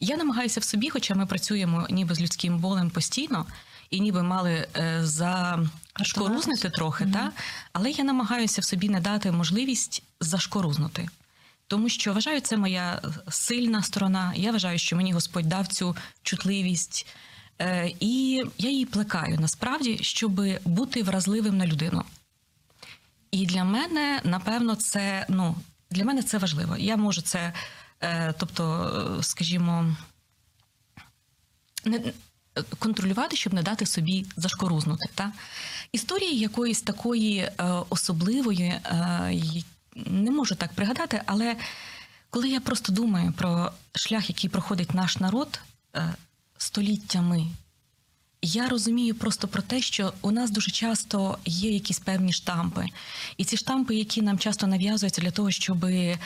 я 0.00 0.16
намагаюся 0.16 0.60
в 0.60 0.64
собі, 0.64 0.90
хоча 0.90 1.14
ми 1.14 1.26
працюємо 1.26 1.86
ніби 1.90 2.14
з 2.14 2.20
людським 2.20 2.58
болем 2.58 2.90
постійно, 2.90 3.46
і 3.90 4.00
ніби 4.00 4.22
мали 4.22 4.68
е, 4.76 5.00
зашкорузнити 5.02 6.70
трохи, 6.70 7.06
та? 7.12 7.32
але 7.72 7.90
я 7.90 8.04
намагаюся 8.04 8.60
в 8.60 8.64
собі 8.64 8.88
не 8.88 9.00
дати 9.00 9.32
можливість 9.32 10.02
зашкорузнути. 10.20 11.08
Тому 11.66 11.88
що 11.88 12.12
вважаю, 12.12 12.40
це 12.40 12.56
моя 12.56 13.02
сильна 13.28 13.82
сторона. 13.82 14.32
Я 14.36 14.50
вважаю, 14.52 14.78
що 14.78 14.96
мені 14.96 15.12
Господь 15.12 15.48
дав 15.48 15.66
цю 15.66 15.96
чутливість. 16.22 17.06
Е, 17.58 17.92
І 18.00 18.44
я 18.58 18.70
її 18.70 18.84
плекаю 18.86 19.38
насправді, 19.40 19.98
щоб 20.02 20.40
бути 20.64 21.02
вразливим 21.02 21.56
на 21.56 21.66
людину. 21.66 22.04
І 23.30 23.46
для 23.46 23.64
мене, 23.64 24.20
напевно, 24.24 24.74
це 24.74 25.26
ну, 25.28 25.56
для 25.90 26.04
мене 26.04 26.22
це 26.22 26.38
важливо. 26.38 26.76
Я 26.76 26.96
можу 26.96 27.22
це, 27.22 27.52
е, 28.00 28.34
тобто, 28.38 28.84
е, 29.18 29.22
скажімо, 29.22 29.96
не, 31.84 32.12
контролювати, 32.78 33.36
щоб 33.36 33.54
не 33.54 33.62
дати 33.62 33.86
собі 33.86 34.26
зашкорузнути. 34.36 35.08
Та? 35.14 35.32
Історії 35.92 36.38
якоїсь 36.38 36.82
такої 36.82 37.38
е, 37.38 37.52
особливої 37.88 38.80
не 40.06 40.30
можу 40.30 40.54
так 40.54 40.72
пригадати, 40.72 41.22
але 41.26 41.56
коли 42.30 42.48
я 42.48 42.60
просто 42.60 42.92
думаю 42.92 43.32
про 43.32 43.72
шлях, 43.94 44.28
який 44.28 44.50
проходить 44.50 44.94
наш 44.94 45.18
народ 45.18 45.60
століттями, 46.58 47.46
я 48.42 48.68
розумію 48.68 49.14
просто 49.14 49.48
про 49.48 49.62
те, 49.62 49.80
що 49.80 50.12
у 50.22 50.30
нас 50.30 50.50
дуже 50.50 50.70
часто 50.70 51.38
є 51.44 51.70
якісь 51.70 51.98
певні 51.98 52.32
штампи, 52.32 52.86
і 53.36 53.44
ці 53.44 53.56
штампи, 53.56 53.94
які 53.94 54.22
нам 54.22 54.38
часто 54.38 54.66
нав'язуються 54.66 55.22
для 55.22 55.30
того, 55.30 55.50
щоб 55.50 55.84
е, 55.84 56.18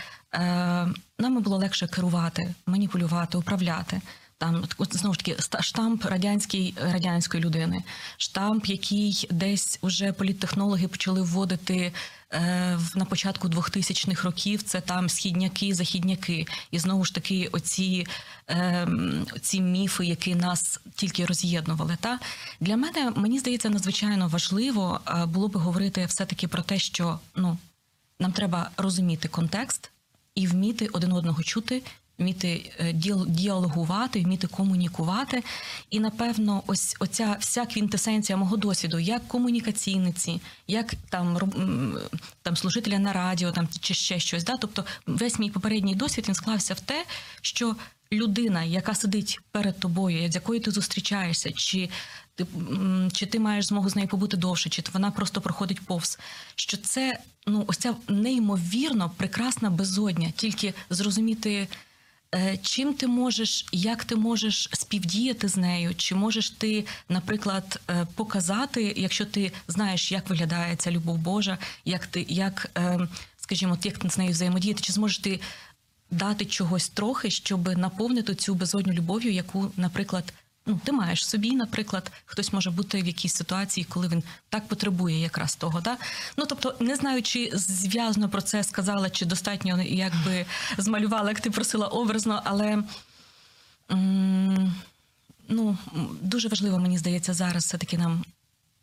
нами 1.18 1.40
було 1.40 1.56
легше 1.56 1.86
керувати, 1.86 2.54
маніпулювати, 2.66 3.38
управляти. 3.38 4.00
Там 4.38 4.64
знову 4.78 5.14
ж 5.14 5.20
таки 5.20 5.36
штамп 5.60 6.04
радянський 6.04 6.74
радянської 6.92 7.42
людини, 7.42 7.82
штамп, 8.16 8.66
який 8.66 9.26
десь 9.30 9.78
уже 9.82 10.12
політтехнологи 10.12 10.88
почали 10.88 11.22
вводити 11.22 11.76
е, 11.76 11.92
на 12.94 13.04
початку 13.08 13.48
2000-х 13.48 14.24
років. 14.24 14.62
Це 14.62 14.80
там 14.80 15.08
східняки, 15.08 15.74
західняки, 15.74 16.46
і 16.70 16.78
знову 16.78 17.04
ж 17.04 17.14
таки, 17.14 17.48
оці, 17.52 18.06
оці 19.36 19.60
міфи, 19.60 20.06
які 20.06 20.34
нас 20.34 20.80
тільки 20.94 21.26
роз'єднували. 21.26 21.96
Та 22.00 22.18
для 22.60 22.76
мене 22.76 23.12
мені 23.16 23.38
здається 23.38 23.70
надзвичайно 23.70 24.28
важливо 24.28 25.00
е, 25.08 25.26
було 25.26 25.48
би 25.48 25.60
говорити 25.60 26.06
все 26.06 26.24
таки 26.24 26.48
про 26.48 26.62
те, 26.62 26.78
що 26.78 27.18
ну 27.36 27.58
нам 28.20 28.32
треба 28.32 28.70
розуміти 28.76 29.28
контекст 29.28 29.90
і 30.34 30.46
вміти 30.46 30.86
один 30.92 31.12
одного 31.12 31.42
чути, 31.42 31.82
вміти 32.18 32.70
е, 32.78 32.92
діалогувати, 33.26 34.20
вміти 34.20 34.46
комунікувати. 34.46 35.44
І 35.90 36.00
напевно, 36.00 36.62
ось 36.66 36.96
оця 37.00 37.36
вся 37.40 37.66
квінтесенція 37.66 38.36
мого 38.36 38.56
досвіду, 38.56 38.98
як 38.98 39.28
комунікаційниці, 39.28 40.40
як 40.68 40.94
там 41.08 41.38
там 42.42 42.56
служителя 42.56 42.98
на 42.98 43.12
радіо, 43.12 43.52
там 43.52 43.68
чи 43.80 43.94
ще 43.94 44.18
щось. 44.18 44.44
Да? 44.44 44.56
Тобто, 44.60 44.84
весь 45.06 45.38
мій 45.38 45.50
попередній 45.50 45.94
досвід 45.94 46.24
він 46.28 46.34
склався 46.34 46.74
в 46.74 46.80
те, 46.80 47.04
що 47.40 47.76
людина, 48.12 48.64
яка 48.64 48.94
сидить 48.94 49.40
перед 49.50 49.80
тобою, 49.80 50.32
з 50.32 50.34
якою 50.34 50.60
ти 50.60 50.70
зустрічаєшся, 50.70 51.52
чи 51.52 51.90
ти, 52.34 52.46
чи 53.12 53.26
ти 53.26 53.38
маєш 53.38 53.66
змогу 53.66 53.88
з 53.88 53.96
нею 53.96 54.08
побути 54.08 54.36
довше, 54.36 54.70
чи 54.70 54.82
вона 54.92 55.10
просто 55.10 55.40
проходить 55.40 55.80
повз. 55.80 56.18
Що 56.54 56.76
це 56.76 57.18
ну 57.46 57.64
ось 57.66 57.76
ця 57.76 57.94
неймовірно 58.08 59.10
прекрасна 59.16 59.70
безодня, 59.70 60.32
тільки 60.36 60.74
зрозуміти. 60.90 61.68
Е, 62.34 62.58
Чим 62.62 62.94
ти 62.94 63.06
можеш, 63.06 63.66
як 63.72 64.04
ти 64.04 64.16
можеш 64.16 64.68
співдіяти 64.72 65.48
з 65.48 65.56
нею? 65.56 65.94
Чи 65.94 66.14
можеш 66.14 66.50
ти, 66.50 66.86
наприклад, 67.08 67.80
е, 67.90 68.06
показати, 68.14 68.94
якщо 68.96 69.26
ти 69.26 69.52
знаєш, 69.68 70.12
як 70.12 70.30
виглядає 70.30 70.76
ця 70.76 70.90
любов 70.90 71.18
Божа, 71.18 71.58
як 71.84 72.06
ти, 72.06 72.26
як, 72.28 72.70
е, 72.78 73.08
скажімо, 73.36 73.78
як 73.84 74.10
з 74.10 74.18
нею 74.18 74.30
взаємодіяти, 74.30 74.80
чи 74.80 74.92
зможеш 74.92 75.18
ти 75.18 75.40
дати 76.10 76.44
чогось 76.44 76.88
трохи, 76.88 77.30
щоб 77.30 77.78
наповнити 77.78 78.34
цю 78.34 78.54
безодню 78.54 78.92
любов'ю, 78.92 79.32
яку, 79.32 79.72
наприклад, 79.76 80.32
ну 80.66 80.80
ти 80.84 80.92
маєш 80.92 81.26
собі, 81.26 81.52
наприклад, 81.52 82.12
хтось 82.24 82.52
може 82.52 82.70
бути 82.70 83.02
в 83.02 83.06
якійсь 83.06 83.34
ситуації, 83.34 83.86
коли 83.88 84.08
він 84.08 84.22
так 84.48 84.68
потребує 84.68 85.20
якраз 85.20 85.56
того. 85.56 85.80
Да? 85.80 85.96
Ну 86.36 86.46
тобто, 86.48 86.74
не 86.80 86.96
знаю, 86.96 87.22
чи 87.22 87.50
зв'язно 87.54 88.28
про 88.28 88.42
це 88.42 88.64
сказала, 88.64 89.10
чи 89.10 89.26
достатньо 89.26 89.82
якби 89.82 90.46
змалювала, 90.78 91.28
як 91.28 91.40
ти 91.40 91.50
просила 91.50 91.86
образно, 91.86 92.42
але. 92.44 92.82
Ну, 95.48 95.78
дуже 96.20 96.48
важливо, 96.48 96.78
мені 96.78 96.98
здається, 96.98 97.34
зараз 97.34 97.64
все-таки 97.64 97.98
нам 97.98 98.24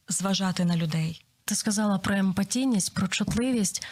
зважати 0.10 0.66
на 0.66 0.78
людей. 0.78 1.24
Ти 1.46 1.56
сказала 1.56 1.98
про 1.98 2.16
емпатійність, 2.16 2.94
про 2.94 3.08
чутливість. 3.08 3.86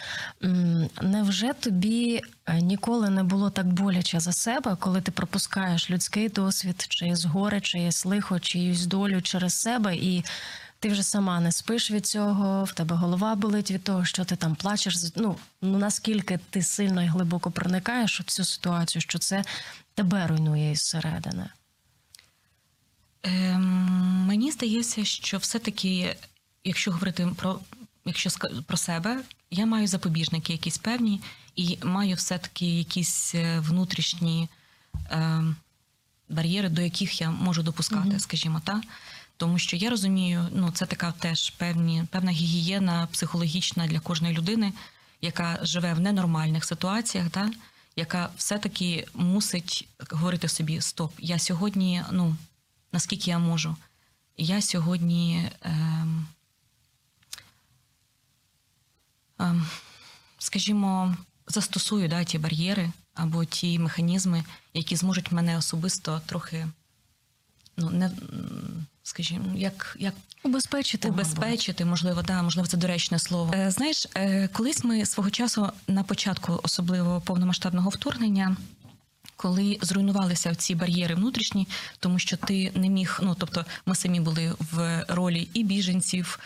Невже 1.01 1.53
тобі 1.53 2.21
е, 2.45 2.62
ніколи 2.62 3.09
не 3.09 3.23
було 3.23 3.49
так 3.49 3.67
боляче 3.67 4.19
за 4.19 4.31
себе, 4.33 4.77
коли 4.79 5.01
ти 5.01 5.12
пропускаєш 5.12 5.89
людський 5.89 6.29
досвід, 6.29 6.85
чиєсь 6.89 7.25
горе, 7.25 7.62
чиєсь 7.62 8.05
лихо, 8.05 8.39
чиюсь 8.39 8.85
долю 8.85 9.21
через 9.21 9.53
себе, 9.53 9.95
і 9.95 10.23
ти 10.79 10.89
вже 10.89 11.03
сама 11.03 11.39
не 11.39 11.51
спиш 11.51 11.91
від 11.91 12.05
цього, 12.05 12.63
в 12.63 12.71
тебе 12.71 12.95
голова 12.95 13.35
болить 13.35 13.71
від 13.71 13.83
того, 13.83 14.05
що 14.05 14.25
ти 14.25 14.35
там 14.35 14.55
плачеш. 14.55 14.95
Ну, 15.15 15.35
ну 15.62 15.77
наскільки 15.77 16.39
ти 16.49 16.63
сильно 16.63 17.03
і 17.03 17.07
глибоко 17.07 17.51
проникаєш 17.51 18.19
у 18.19 18.23
цю 18.23 18.45
ситуацію, 18.45 19.01
що 19.01 19.19
це 19.19 19.43
тебе 19.95 20.27
руйнує 20.27 20.71
із 20.71 20.81
середини? 20.81 21.49
Ем, 23.23 24.25
мені 24.27 24.51
здається, 24.51 25.05
що 25.05 25.38
все-таки, 25.38 26.15
якщо 26.63 26.91
говорити 26.91 27.30
про, 27.36 27.60
якщо 28.06 28.30
про 28.67 28.78
себе, 28.78 29.24
я 29.52 29.65
маю 29.65 29.88
запобіжники 29.88 30.54
якісь 30.54 30.78
певні, 30.78 31.22
і 31.56 31.78
маю 31.84 32.15
все-таки 32.15 32.65
якісь 32.65 33.36
е, 33.36 33.60
внутрішні 33.60 34.50
ем, 35.10 35.56
бар'єри, 36.30 36.69
до 36.69 36.82
яких 36.82 37.22
я 37.22 37.32
можу 37.32 37.63
допускати, 37.63 38.19
скажімо 38.19 38.62
так. 38.65 38.84
Тому 39.38 39.60
що 39.60 39.78
я 39.78 39.89
розумію, 39.89 40.48
ну 40.54 40.72
це 40.72 40.86
така 40.86 41.12
теж 41.12 41.50
певні, 41.50 42.04
певна 42.12 42.32
гігієна 42.32 43.08
психологічна 43.12 43.88
для 43.88 44.00
кожної 44.00 44.34
людини, 44.38 44.74
яка 45.22 45.60
живе 45.62 45.93
в 45.93 46.00
ненормальних 46.00 46.65
ситуаціях, 46.65 47.30
та, 47.30 47.52
яка 47.95 48.30
все-таки 48.38 49.08
мусить 49.13 49.88
говорити 50.12 50.48
собі: 50.48 50.82
стоп, 50.82 51.13
я 51.19 51.39
сьогодні, 51.39 52.04
ну 52.12 52.36
наскільки 52.91 53.30
я 53.30 53.39
можу, 53.39 53.76
я 54.38 54.62
сьогодні, 54.62 55.50
ем, 55.62 55.74
ем, 55.74 56.28
скажімо, 60.38 61.15
застосую 61.47 62.10
да, 62.10 62.23
ті 62.23 62.38
бар'єри 62.38 62.91
або 63.13 63.45
ті 63.45 63.80
механізми, 63.80 64.43
які 64.73 64.95
зможуть 64.95 65.32
мене 65.32 65.58
особисто 65.58 66.21
трохи, 66.25 66.67
ну, 67.78 67.89
не, 67.89 68.12
скажімо, 69.04 69.45
як, 69.56 69.97
як 69.99 70.13
Убезпечити. 70.43 71.10
Убезпечити, 71.10 71.86
можливо, 71.86 72.21
да, 72.21 72.43
можливо, 72.43 72.67
це 72.67 72.78
доречне 72.78 73.19
слово. 73.19 73.54
Е, 73.56 73.71
знаєш, 73.71 74.08
е, 74.15 74.47
колись 74.47 74.84
ми 74.84 75.06
свого 75.06 75.30
часу 75.30 75.69
на 75.88 76.04
початку 76.04 76.60
особливо 76.63 77.21
повномасштабного 77.21 77.89
вторгнення. 77.89 78.58
Коли 79.36 79.78
зруйнувалися 79.82 80.56
ці 80.56 80.75
бар'єри 80.75 81.15
внутрішні, 81.15 81.67
тому 81.99 82.19
що 82.19 82.38
ти 82.38 82.71
не 82.75 82.89
міг, 82.89 83.19
ну 83.23 83.36
тобто 83.39 83.65
ми 83.86 83.95
самі 83.95 84.19
були 84.19 84.54
в 84.60 85.06
ролі 85.08 85.49
і 85.54 85.63
біженців, 85.63 86.39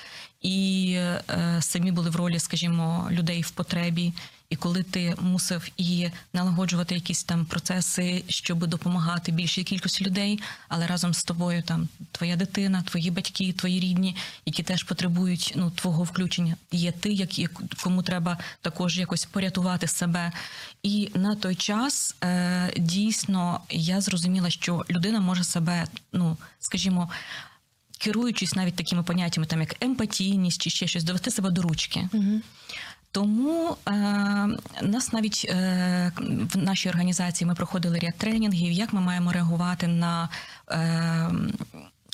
і 0.44 0.92
е, 0.98 1.58
самі 1.60 1.92
були 1.92 2.10
в 2.10 2.16
ролі, 2.16 2.40
скажімо, 2.40 3.08
людей 3.12 3.42
в 3.42 3.52
потребі. 3.52 4.14
І 4.50 4.56
коли 4.56 4.84
ти 4.84 5.16
мусив 5.22 5.70
і 5.78 6.10
налагоджувати 6.34 6.96
якісь 6.96 7.24
там 7.24 7.46
процеси, 7.46 8.24
щоб 8.28 8.68
допомагати 8.68 9.32
більшій 9.32 9.64
кількості 9.64 10.06
людей, 10.06 10.40
але 10.68 10.88
разом 10.88 11.14
з 11.14 11.24
тобою 11.24 11.64
там 11.64 11.90
твоя 12.12 12.36
дитина, 12.36 12.82
твої 12.82 13.12
батьки, 13.12 13.54
твої 13.54 13.80
рідні, 13.80 14.16
які 14.46 14.64
теж 14.64 14.84
потребують 14.84 15.54
ну 15.56 15.72
твого 15.72 16.04
включення, 16.04 16.56
є 16.72 16.92
ти, 16.92 17.14
як, 17.14 17.40
як 17.40 17.62
кому 17.84 18.04
треба 18.04 18.38
також 18.62 18.98
якось 18.98 19.26
порятувати 19.26 19.88
себе. 19.88 20.32
І 20.84 21.12
на 21.16 21.36
той 21.36 21.56
час 21.56 22.16
е, 22.24 22.74
дійсно 22.78 23.62
я 23.70 24.02
зрозуміла, 24.02 24.50
що 24.50 24.86
людина 24.90 25.20
може 25.20 25.44
себе, 25.44 25.88
ну 26.12 26.38
скажімо. 26.60 27.10
Керуючись 28.04 28.56
навіть 28.56 28.76
такими 28.76 29.04
поняттями, 29.04 29.48
там 29.48 29.60
як 29.60 29.84
емпатійність 29.84 30.62
чи 30.62 30.70
ще 30.70 30.88
щось, 30.88 31.04
довести 31.04 31.32
себе 31.32 31.50
до 31.50 31.62
ручки. 31.62 32.10
Угу. 32.14 32.42
Тому 33.12 33.78
е, 33.88 33.92
нас 34.82 35.14
навіть 35.14 35.46
е, 35.50 36.12
в 36.54 36.58
нашій 36.58 36.90
організації 36.90 37.48
ми 37.48 37.56
проходили 37.56 38.00
ряд 38.00 38.14
тренінгів, 38.18 38.72
як 38.72 38.94
ми 38.94 39.02
маємо 39.02 39.32
реагувати 39.32 39.88
на 39.88 40.30
е, 40.72 41.32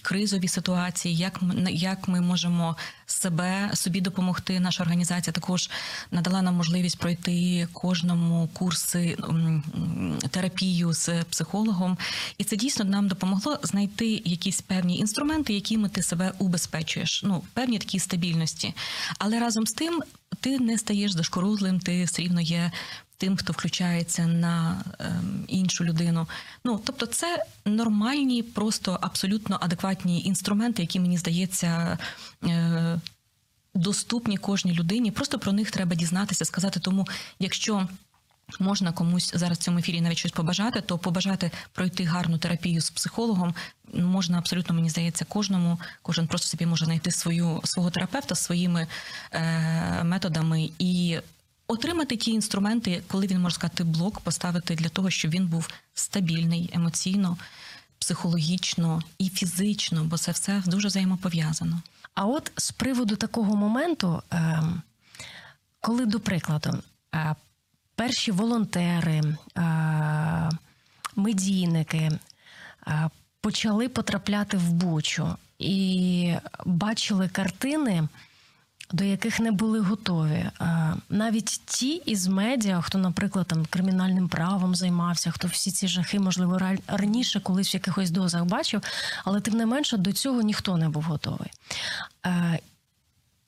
кризові 0.02 0.48
ситуації, 0.48 1.16
як 1.16 1.42
як 1.70 2.08
ми 2.08 2.22
можемо 2.22 2.78
себе 3.06 3.72
собі 3.74 4.02
допомогти. 4.02 4.60
Наша 4.60 4.84
організація 4.84 5.34
також 5.34 5.70
надала 6.12 6.42
нам 6.42 6.56
можливість 6.56 7.00
пройти 7.00 7.68
кожному 7.74 8.50
курси 8.54 9.18
терапію 10.30 10.94
з 10.94 11.24
психологом, 11.24 11.98
і 12.38 12.44
це 12.44 12.56
дійсно 12.56 12.86
нам 12.86 13.08
допомогло 13.08 13.60
знайти 13.64 14.22
якісь 14.26 14.62
певні 14.62 14.98
інструменти, 14.98 15.54
якими 15.54 15.90
ти 15.90 16.04
себе 16.04 16.32
убезпечуєш. 16.38 17.24
Ну 17.24 17.44
певні 17.54 17.80
такі 17.80 18.00
стабільності, 18.00 18.74
але 19.18 19.40
разом 19.40 19.68
з 19.68 19.74
тим 19.74 20.04
ти 20.40 20.60
не 20.60 20.78
стаєш 20.78 21.12
зашкорузлим, 21.12 21.80
ти 21.80 22.04
все 22.04 22.22
рівно 22.22 22.42
є 22.42 22.72
тим, 23.20 23.38
хто 23.38 23.54
включається 23.54 24.28
на 24.28 24.84
е, 25.00 25.22
іншу 25.48 25.84
людину. 25.84 26.28
Ну 26.64 26.82
тобто, 26.86 27.06
це 27.06 27.46
нормальні, 27.66 28.44
просто 28.44 28.98
абсолютно 29.02 29.58
адекватні 29.62 30.24
інструменти, 30.24 30.82
які 30.82 31.00
мені 31.00 31.18
здається. 31.18 31.98
Е, 32.44 33.00
Доступні 33.74 34.38
кожній 34.38 34.74
людині, 34.74 35.12
просто 35.12 35.40
про 35.40 35.52
них 35.52 35.72
треба 35.72 35.96
дізнатися, 35.96 36.46
сказати. 36.46 36.80
Тому, 36.80 37.08
якщо 37.40 37.88
можна 38.60 38.92
комусь 38.92 39.32
зараз 39.36 39.58
в 39.58 39.62
цьому 39.62 39.80
ефірі 39.80 40.02
навіть 40.02 40.18
щось 40.18 40.32
побажати, 40.32 40.82
то 40.82 40.98
побажати 40.98 41.52
пройти 41.74 42.04
гарну 42.04 42.38
терапію 42.38 42.82
з 42.82 42.90
психологом 42.90 43.56
можна 43.94 44.38
абсолютно, 44.38 44.76
мені 44.76 44.90
здається, 44.90 45.26
кожному. 45.26 45.80
Кожен 46.02 46.28
просто 46.28 46.48
собі 46.48 46.66
може 46.66 46.86
знайти 46.86 47.12
свою 47.12 47.62
свого 47.64 47.92
терапевта 47.92 48.36
своїми 48.36 48.88
е, 49.32 50.04
методами 50.04 50.70
і 50.80 51.18
отримати 51.70 52.18
ті 52.18 52.32
інструменти, 52.32 53.04
коли 53.08 53.28
він 53.28 53.42
може 53.42 53.56
сказати 53.56 53.84
блок, 53.84 54.20
поставити 54.20 54.76
для 54.76 54.90
того, 54.90 55.10
щоб 55.10 55.32
він 55.32 55.48
був 55.48 55.70
стабільний 55.94 56.70
емоційно, 56.74 57.38
психологічно 58.00 59.02
і 59.18 59.30
фізично, 59.30 60.04
бо 60.04 60.18
це 60.18 60.32
все 60.32 60.64
дуже 60.66 60.88
взаємопов'язано. 60.88 61.82
А 62.16 62.26
от 62.26 62.52
з 62.58 62.72
приводу 62.72 63.16
такого 63.16 63.56
моменту, 63.56 64.24
е, 64.34 64.64
коли, 65.80 66.06
до 66.06 66.20
прикладу, 66.20 66.78
е, 67.16 67.36
перші 67.96 68.32
волонтери, 68.32 69.22
е, 69.58 70.50
медійники 71.16 72.12
е, 72.88 73.10
почали 73.42 73.90
потрапляти 73.90 74.58
в 74.58 74.74
бучу 74.74 75.36
і 75.60 76.34
бачили 76.66 77.28
картини 77.28 78.08
до 78.92 79.04
яких 79.04 79.40
не 79.40 79.52
були 79.52 79.80
готові. 79.80 80.46
Навіть 81.10 81.62
ті 81.66 81.94
із 81.96 82.28
медіа, 82.28 82.82
хто, 82.82 82.98
наприклад, 82.98 83.48
там 83.48 83.66
кримінальним 83.66 84.28
правом 84.28 84.76
займався, 84.76 85.32
хто 85.32 85.48
всі 85.48 85.72
ці 85.72 85.88
жахи, 85.88 86.20
можливо, 86.20 86.60
раніше 86.88 87.40
колись 87.40 87.74
в 87.74 87.76
якихось 87.76 88.12
дозах 88.12 88.46
бачив, 88.46 88.82
але 89.26 89.42
тим 89.42 89.54
не 89.54 89.66
менше 89.66 89.98
до 89.98 90.14
цього 90.14 90.42
ніхто 90.42 90.78
не 90.78 90.90
був 90.90 91.04
готовий. 91.04 91.50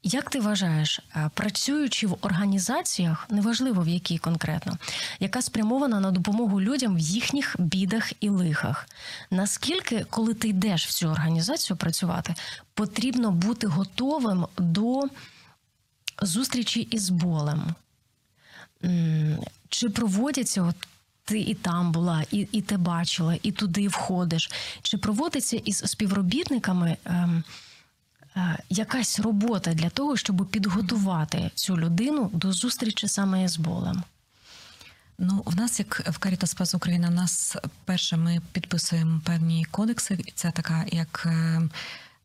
Як 0.03 0.29
ти 0.29 0.39
вважаєш, 0.39 0.99
працюючи 1.33 2.07
в 2.07 2.17
організаціях, 2.21 3.27
неважливо 3.29 3.83
в 3.83 3.87
якій 3.87 4.17
конкретно, 4.17 4.77
яка 5.19 5.41
спрямована 5.41 5.99
на 5.99 6.11
допомогу 6.11 6.61
людям 6.61 6.95
в 6.95 6.99
їхніх 6.99 7.55
бідах 7.59 8.11
і 8.19 8.29
лихах, 8.29 8.89
наскільки, 9.31 10.05
коли 10.09 10.33
ти 10.33 10.47
йдеш 10.47 10.87
в 10.87 10.91
цю 10.91 11.07
організацію 11.07 11.77
працювати, 11.77 12.35
потрібно 12.73 13.31
бути 13.31 13.67
готовим 13.67 14.47
до 14.57 15.01
зустрічі 16.21 16.81
із 16.81 17.09
болем? 17.09 17.75
Чи 19.69 19.89
проводяться 19.89 20.61
от 20.61 20.75
ти 21.25 21.39
і 21.39 21.53
там 21.53 21.91
була, 21.91 22.23
і 22.31 22.47
і 22.51 22.61
ти 22.61 22.77
бачила, 22.77 23.37
і 23.43 23.51
туди 23.51 23.87
входиш? 23.87 24.51
Чи 24.81 24.97
проводиться 24.97 25.57
із 25.57 25.77
співробітниками 25.77 26.97
ем, 27.05 27.43
е, 27.47 27.70
якась 28.69 29.19
робота 29.19 29.73
для 29.73 29.89
того, 29.89 30.17
щоб 30.17 30.47
підготувати 30.51 31.51
цю 31.55 31.77
людину 31.77 32.29
до 32.33 32.51
зустрічі 32.51 33.07
саме 33.07 33.47
з 33.47 33.57
болем? 33.57 34.03
Ну, 35.17 35.43
в 35.45 35.55
нас, 35.55 35.79
як 35.79 35.99
в 35.99 36.19
Caritas 36.19 36.57
Пас 36.57 36.75
Україна, 36.75 37.07
у 37.07 37.11
нас 37.11 37.55
перше 37.85 38.17
ми 38.17 38.41
підписуємо 38.51 39.21
певні 39.25 39.65
кодекси. 39.65 40.17
Це 40.35 40.51
така 40.51 40.85
як. 40.91 41.23
Е, 41.25 41.61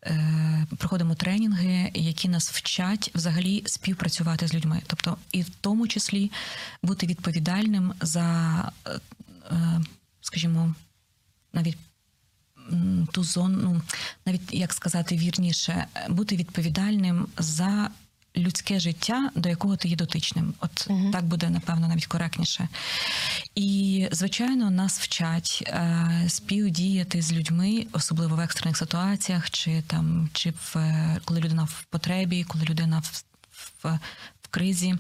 Е, 0.07 0.67
проходимо 0.79 1.15
тренінги, 1.15 1.91
які 1.95 2.29
нас 2.29 2.51
вчать 2.51 3.11
взагалі 3.15 3.63
співпрацювати 3.67 4.49
з 4.49 4.55
людьми, 4.55 4.83
тобто 4.87 5.17
і 5.33 5.43
в 5.43 5.51
тому 5.61 5.89
числі 5.89 6.33
бути 6.83 7.07
відповідальним 7.07 7.95
за, 8.01 8.73
е, 8.87 9.01
е, 9.51 9.81
скажімо, 10.21 10.75
навіть 11.53 11.79
ту 13.13 13.25
зону, 13.25 13.59
ну, 13.63 13.83
навіть 14.27 14.55
як 14.55 14.73
сказати 14.73 15.17
вірніше, 15.17 15.87
бути 16.09 16.37
відповідальним 16.37 17.27
за 17.39 17.91
людське 18.37 18.81
життя, 18.81 19.31
до 19.35 19.49
якого 19.49 19.77
ти 19.77 19.89
є 19.89 19.97
дотичним. 19.97 20.55
От 20.61 20.87
угу. 20.89 21.11
так 21.11 21.25
буде 21.25 21.51
напевно 21.51 21.89
навіть 21.89 22.07
коректніше. 22.07 22.69
І 23.55 24.09
звичайно, 24.13 24.71
нас 24.71 25.01
вчать 25.01 25.65
е, 25.67 26.25
співдіяти 26.29 27.23
з 27.23 27.33
людьми, 27.33 27.87
особливо 27.93 28.37
в 28.37 28.41
екстрених 28.41 28.77
ситуаціях, 28.77 29.51
чи 29.51 29.83
там, 29.87 30.29
чи 30.33 30.51
в 30.51 30.77
коли 31.25 31.41
людина 31.41 31.65
в 31.65 31.85
потребі, 31.91 32.45
коли 32.45 32.65
людина 32.65 32.99
в, 32.99 33.25
в 33.83 33.99
в 34.43 34.49
кризі. 34.49 34.95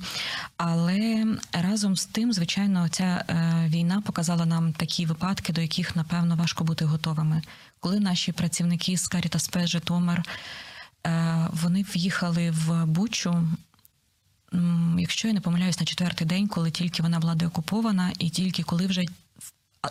Але 0.56 1.26
разом 1.52 1.96
з 1.96 2.06
тим, 2.06 2.32
звичайно, 2.32 2.88
ця 2.88 3.24
е, 3.28 3.66
війна 3.68 4.02
показала 4.06 4.46
нам 4.46 4.72
такі 4.72 5.06
випадки, 5.06 5.52
до 5.52 5.60
яких 5.60 5.96
напевно 5.96 6.36
важко 6.36 6.64
бути 6.64 6.84
готовими. 6.84 7.42
Коли 7.80 8.00
наші 8.00 8.32
працівники 8.32 8.96
з 8.96 9.08
P 9.10 9.66
Житомир 9.66 10.22
Е, 11.06 11.48
вони 11.52 11.82
в'їхали 11.82 12.50
в 12.50 12.86
Бучу. 12.86 13.48
Якщо 14.98 15.28
я 15.28 15.34
не 15.34 15.40
помиляюсь, 15.40 15.80
на 15.80 15.86
четвертий 15.86 16.26
день, 16.26 16.48
коли 16.48 16.70
тільки 16.70 17.02
вона 17.02 17.18
була 17.18 17.34
деокупована, 17.34 18.12
і 18.18 18.30
тільки 18.30 18.62
коли 18.62 18.86
вже 18.86 19.04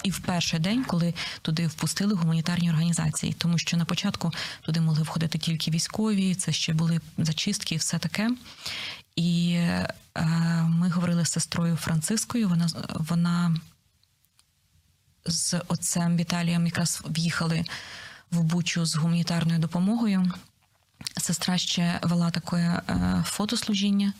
і 0.04 0.12
в 0.12 0.20
перший 0.20 0.60
день, 0.60 0.84
коли 0.84 1.14
туди 1.42 1.68
впустили 1.68 2.14
гуманітарні 2.14 2.70
організації, 2.70 3.34
тому 3.34 3.58
що 3.58 3.78
на 3.78 3.86
початку 3.86 4.32
туди 4.62 4.82
могли 4.82 5.04
входити 5.04 5.38
тільки 5.38 5.72
військові, 5.72 6.36
це 6.36 6.52
ще 6.52 6.74
були 6.74 7.00
зачистки, 7.18 7.76
і 7.76 7.78
все 7.78 8.00
таке. 8.00 8.32
І 9.16 9.54
е, 9.54 9.88
ми 10.70 10.90
говорили 10.90 11.26
з 11.26 11.32
сестрою 11.32 11.76
Францискою. 11.76 12.50
Вона 12.50 12.68
вона 12.94 13.56
з 15.26 15.62
отцем 15.68 16.18
Віталієм 16.18 16.66
якраз 16.66 17.02
в'їхали 17.06 17.66
в 18.32 18.44
Бучу 18.44 18.86
з 18.86 18.96
гуманітарною 18.96 19.60
допомогою. 19.60 20.32
Сестра 21.18 21.58
ще 21.58 22.00
вела 22.04 22.32
таке 22.32 22.58
е, 22.58 23.24
фотослужіння, 23.26 24.14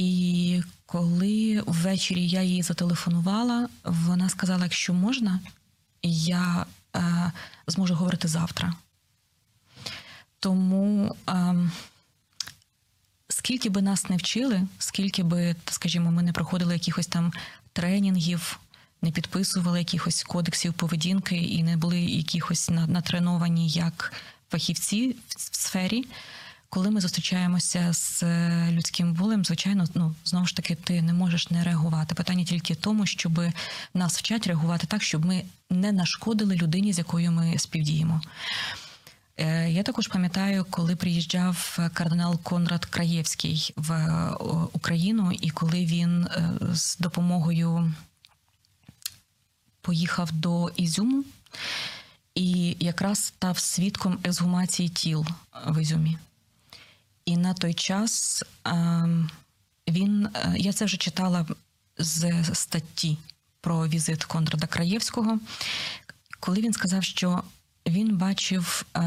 і 0.00 0.62
коли 0.86 1.62
ввечері 1.66 2.28
я 2.28 2.42
їй 2.42 2.62
зателефонувала, 2.62 3.68
вона 3.84 4.28
сказала: 4.28 4.64
якщо 4.64 4.94
можна, 4.94 5.40
я 6.02 6.66
е, 6.96 7.32
зможу 7.66 7.94
говорити 7.94 8.28
завтра. 8.28 8.74
Тому 10.38 11.16
е, 11.28 11.54
скільки 13.28 13.68
би 13.68 13.82
нас 13.82 14.08
не 14.08 14.16
вчили, 14.16 14.66
скільки 14.78 15.22
би, 15.22 15.56
скажімо, 15.70 16.10
ми 16.10 16.22
не 16.22 16.32
проходили 16.32 16.72
якихось 16.72 17.06
там 17.06 17.32
тренінгів, 17.72 18.60
не 19.02 19.10
підписували 19.10 19.78
якихось 19.78 20.22
кодексів 20.22 20.72
поведінки 20.74 21.36
і 21.36 21.62
не 21.62 21.76
були 21.76 22.00
якихось 22.00 22.70
натреновані 22.70 23.68
як 23.68 24.12
фахівці 24.50 25.16
в 25.28 25.56
сфері. 25.56 26.04
Коли 26.72 26.90
ми 26.90 27.00
зустрічаємося 27.00 27.92
з 27.92 28.22
е, 28.22 28.68
людським 28.72 29.12
болем, 29.12 29.44
звичайно, 29.44 29.84
ну 29.94 30.14
знову 30.24 30.46
ж 30.46 30.56
таки, 30.56 30.74
ти 30.74 31.02
не 31.02 31.12
можеш 31.12 31.50
не 31.50 31.64
реагувати. 31.64 32.14
Питання 32.14 32.44
тільки 32.44 32.74
в 32.74 32.76
тому, 32.76 33.06
щоб 33.06 33.40
нас 33.94 34.18
вчать 34.18 34.46
реагувати 34.46 34.86
так, 34.86 35.02
щоб 35.02 35.24
ми 35.24 35.42
не 35.70 35.92
нашкодили 35.92 36.56
людині, 36.56 36.92
з 36.92 36.98
якою 36.98 37.32
ми 37.32 37.58
співдіємо. 37.58 38.20
Е, 39.36 39.70
Я 39.70 39.82
також 39.82 40.08
пам'ятаю, 40.08 40.66
коли 40.70 40.96
приїжджав 40.96 41.78
кардинал 41.94 42.40
Конрад 42.42 42.84
Краєвський 42.84 43.72
в 43.76 43.92
е, 43.92 44.30
Україну, 44.72 45.32
і 45.32 45.50
коли 45.50 45.84
він 45.84 46.24
е, 46.24 46.50
з 46.72 46.98
допомогою 46.98 47.94
поїхав 49.80 50.32
до 50.32 50.68
Ізюму 50.76 51.24
і 52.34 52.76
якраз 52.80 53.24
став 53.24 53.58
свідком 53.58 54.18
ексгумації 54.24 54.88
тіл 54.88 55.26
в 55.66 55.82
Ізюмі. 55.82 56.18
І 57.24 57.36
на 57.36 57.54
той 57.54 57.74
час 57.74 58.44
е, 58.66 58.72
він, 59.88 60.28
е, 60.34 60.54
я 60.56 60.72
це 60.72 60.84
вже 60.84 60.96
читала 60.96 61.46
з 61.98 62.44
статті 62.52 63.18
про 63.60 63.88
візит 63.88 64.24
Конрада 64.24 64.66
Краєвського, 64.66 65.38
коли 66.40 66.60
він 66.60 66.72
сказав, 66.72 67.04
що 67.04 67.42
він 67.86 68.16
бачив 68.16 68.86
е, 68.96 69.00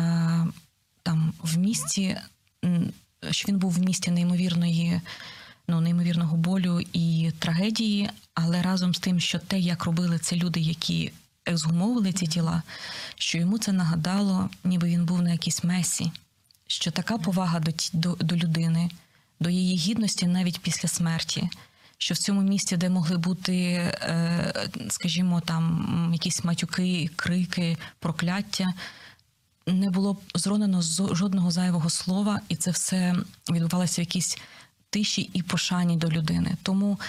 там 1.04 1.34
в 1.42 1.58
місті, 1.58 2.18
що 3.32 3.48
він 3.48 3.58
був 3.58 3.72
в 3.72 3.80
місті 3.80 4.12
неймовірної, 4.12 5.02
ну, 5.68 5.82
неймовірного 5.82 6.38
болю 6.38 6.82
і 6.94 7.32
трагедії, 7.40 8.10
але 8.34 8.62
разом 8.62 8.94
з 8.94 9.00
тим, 9.00 9.20
що 9.20 9.40
те, 9.40 9.60
як 9.60 9.86
робили 9.86 10.20
це 10.20 10.36
люди, 10.36 10.60
які 10.60 11.12
ексгумовували 11.46 12.14
ці 12.14 12.28
тіла, 12.28 12.64
що 13.16 13.38
йому 13.38 13.58
це 13.58 13.72
нагадало, 13.72 14.50
ніби 14.64 14.88
він 14.88 15.06
був 15.06 15.22
на 15.22 15.32
якійсь 15.32 15.64
месі, 15.64 16.12
що 16.74 16.92
така 16.92 17.18
повага 17.18 17.60
до, 17.60 17.72
до, 17.94 18.16
до 18.16 18.36
людини, 18.36 18.90
до 19.40 19.50
її 19.50 19.76
гідності 19.76 20.28
навіть 20.28 20.60
після 20.60 20.90
смерті. 20.90 21.50
Що 21.98 22.14
в 22.14 22.18
цьому 22.18 22.42
місті, 22.42 22.78
де 22.78 22.90
могли 22.90 23.18
бути, 23.18 23.56
е, 23.56 24.70
скажімо, 24.90 25.42
там 25.42 26.10
якісь 26.14 26.44
матюки, 26.44 27.10
крики, 27.16 27.78
прокляття, 28.00 28.74
не 29.68 29.90
було 29.90 30.18
зронено 30.36 30.82
жодного 31.12 31.52
зайвого 31.52 31.90
слова, 31.90 32.40
і 32.50 32.56
це 32.56 32.72
все 32.72 33.16
відбувалося 33.52 34.02
в 34.02 34.06
якійсь 34.06 34.38
тиші 34.90 35.30
і 35.34 35.42
пошані 35.42 35.98
до 35.98 36.10
людини. 36.10 36.58
Тому 36.64 37.00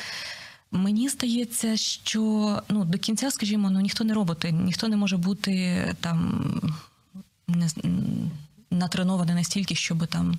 мені 0.71 1.09
здається, 1.09 1.77
що 1.77 2.63
ну, 2.69 2.85
до 2.85 2.99
кінця, 2.99 3.31
скажімо, 3.31 3.71
ну 3.71 3.81
ніхто 3.81 4.05
не 4.05 4.15
робот, 4.15 4.47
ніхто 4.53 4.89
не 4.89 4.97
може 4.97 5.17
бути 5.17 5.85
там 6.01 6.45
не, 7.49 7.69
натренований 8.75 9.35
настільки, 9.35 9.75
щоб 9.75 10.07
там 10.07 10.39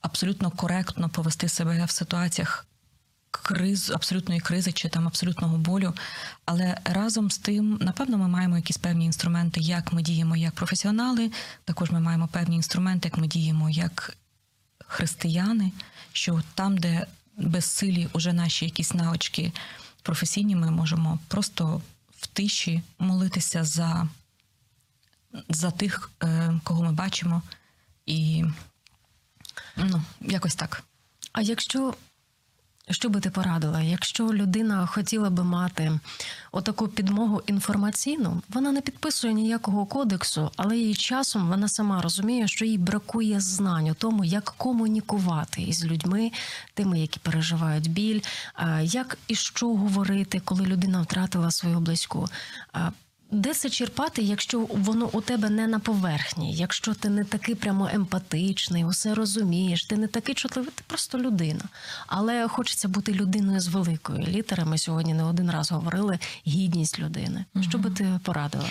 абсолютно 0.00 0.50
коректно 0.50 1.08
повести 1.08 1.48
себе 1.48 1.84
в 1.84 1.90
ситуаціях 1.90 2.66
криз, 3.30 3.90
абсолютної 3.90 4.40
кризи 4.40 4.72
чи 4.72 4.88
там 4.88 5.06
абсолютного 5.06 5.58
болю. 5.58 5.94
Але 6.44 6.78
разом 6.84 7.30
з 7.30 7.38
тим, 7.38 7.78
напевно, 7.80 8.18
ми 8.18 8.28
маємо 8.28 8.56
якісь 8.56 8.76
певні 8.76 9.04
інструменти, 9.04 9.60
як 9.60 9.92
ми 9.92 10.02
діємо 10.02 10.36
як 10.36 10.54
професіонали. 10.54 11.30
Також 11.64 11.90
ми 11.90 12.00
маємо 12.00 12.28
певні 12.28 12.56
інструменти, 12.56 13.08
як 13.08 13.18
ми 13.18 13.26
діємо 13.26 13.70
як 13.70 14.16
християни, 14.86 15.72
що 16.12 16.42
там, 16.54 16.78
де 16.78 17.06
безсилі 17.36 18.08
уже 18.12 18.32
наші 18.32 18.64
якісь 18.64 18.94
навички 18.94 19.52
професійні, 20.02 20.56
ми 20.56 20.70
можемо 20.70 21.18
просто 21.28 21.82
в 22.18 22.26
тиші 22.26 22.82
молитися 22.98 23.64
за, 23.64 24.08
за 25.48 25.70
тих, 25.70 26.10
е, 26.22 26.60
кого 26.64 26.82
ми 26.82 26.92
бачимо, 26.92 27.42
і 28.06 28.44
ну, 29.76 30.02
якось 30.20 30.54
так. 30.54 30.82
А 31.32 31.40
якщо 31.40 31.94
що 32.90 33.08
би 33.08 33.20
ти 33.20 33.30
порадила, 33.30 33.80
якщо 33.80 34.24
людина 34.24 34.86
хотіла 34.86 35.30
би 35.30 35.44
мати 35.44 36.00
отаку 36.52 36.88
підмогу 36.88 37.42
інформаційну, 37.46 38.42
вона 38.48 38.72
не 38.72 38.80
підписує 38.80 39.32
ніякого 39.34 39.86
кодексу, 39.86 40.50
але 40.56 40.78
їй 40.78 40.94
часом 40.94 41.48
вона 41.48 41.68
сама 41.68 42.02
розуміє, 42.02 42.48
що 42.48 42.64
їй 42.64 42.78
бракує 42.78 43.40
знань 43.40 43.88
у 43.88 43.94
тому, 43.94 44.24
як 44.24 44.44
комунікувати 44.44 45.62
із 45.62 45.84
людьми, 45.84 46.30
тими, 46.74 47.00
які 47.00 47.20
переживають 47.20 47.90
біль, 47.90 48.20
як 48.82 49.18
і 49.28 49.34
що 49.34 49.66
говорити, 49.66 50.40
коли 50.44 50.66
людина 50.66 51.02
втратила 51.02 51.50
свою 51.50 51.80
близьку. 51.80 52.28
Де 53.32 53.54
це 53.54 53.70
черпати, 53.70 54.22
якщо 54.22 54.60
воно 54.60 55.10
у 55.12 55.20
тебе 55.20 55.50
не 55.50 55.66
на 55.66 55.78
поверхні, 55.78 56.54
якщо 56.54 56.94
ти 56.94 57.08
не 57.08 57.24
такий 57.24 57.54
прямо 57.54 57.90
емпатичний, 57.92 58.84
усе 58.84 59.14
розумієш, 59.14 59.84
ти 59.84 59.96
не 59.96 60.06
такий 60.06 60.34
чутливий, 60.34 60.72
ти 60.74 60.82
просто 60.86 61.18
людина. 61.18 61.64
Але 62.06 62.48
хочеться 62.48 62.88
бути 62.88 63.12
людиною 63.12 63.60
з 63.60 63.68
великої 63.68 64.26
літери. 64.26 64.64
Ми 64.64 64.78
сьогодні 64.78 65.14
не 65.14 65.24
один 65.24 65.50
раз 65.50 65.72
говорили 65.72 66.18
гідність 66.46 66.98
людини. 66.98 67.44
Що 67.60 67.78
би 67.78 67.90
ти 67.90 68.20
порадила? 68.22 68.68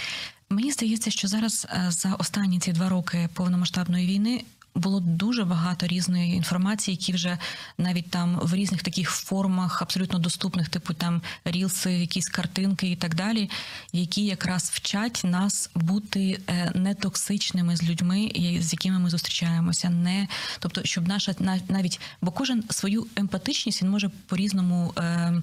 Мені 0.49 0.71
здається, 0.71 1.11
що 1.11 1.27
зараз 1.27 1.67
е, 1.69 1.85
за 1.89 2.15
останні 2.15 2.59
ці 2.59 2.71
два 2.71 2.89
роки 2.89 3.29
повномасштабної 3.33 4.07
війни. 4.07 4.43
Було 4.75 4.99
дуже 4.99 5.45
багато 5.45 5.87
різної 5.87 6.33
інформації, 6.33 6.95
які 6.95 7.13
вже 7.13 7.37
навіть 7.77 8.09
там 8.09 8.39
в 8.41 8.55
різних 8.55 8.83
таких 8.83 9.09
формах 9.09 9.81
абсолютно 9.81 10.19
доступних, 10.19 10.69
типу 10.69 10.93
там 10.93 11.21
рілси, 11.45 11.91
якісь 11.93 12.29
картинки 12.29 12.91
і 12.91 12.95
так 12.95 13.15
далі, 13.15 13.49
які 13.93 14.25
якраз 14.25 14.71
вчать 14.73 15.21
нас 15.23 15.69
бути 15.75 16.39
е, 16.47 16.71
нетоксичними 16.75 17.75
з 17.75 17.83
людьми, 17.83 18.31
з 18.59 18.73
якими 18.73 18.99
ми 18.99 19.09
зустрічаємося. 19.09 19.89
Не 19.89 20.27
тобто, 20.59 20.81
щоб 20.83 21.07
наша 21.07 21.31
нав- 21.39 21.61
навіть, 21.69 21.99
бо 22.21 22.31
кожен 22.31 22.63
свою 22.69 23.07
емпатичність 23.15 23.81
він 23.81 23.89
може 23.89 24.09
по-різному. 24.27 24.93
Е, 24.97 25.41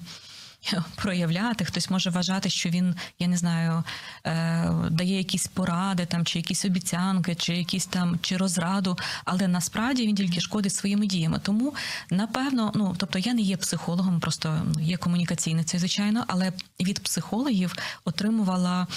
проявляти. 0.95 1.65
Хтось 1.65 1.89
може 1.89 2.09
вважати, 2.09 2.49
що 2.49 2.69
він, 2.69 2.95
я 3.19 3.27
не 3.27 3.37
знаю, 3.37 3.83
е, 4.25 4.71
дає 4.89 5.17
якісь 5.17 5.47
поради 5.47 6.05
там, 6.05 6.25
чи 6.25 6.39
якісь 6.39 6.65
обіцянки, 6.65 7.35
чи 7.35 7.55
якісь 7.55 7.85
там 7.85 8.19
чи 8.21 8.37
розраду, 8.37 8.97
але 9.25 9.47
насправді 9.47 10.07
він 10.07 10.15
тільки 10.15 10.41
шкодить 10.41 10.73
своїми 10.73 11.07
діями. 11.07 11.39
Тому 11.43 11.73
напевно, 12.11 12.71
ну 12.75 12.95
тобто 12.97 13.19
я 13.19 13.33
не 13.33 13.41
є 13.41 13.57
психологом, 13.57 14.19
просто 14.19 14.61
ну, 14.75 14.81
є 14.81 14.97
комунікаційницею, 14.97 15.79
звичайно, 15.79 16.25
але 16.27 16.53
від 16.79 16.99
психологів 16.99 17.75
отримувала 18.05 18.87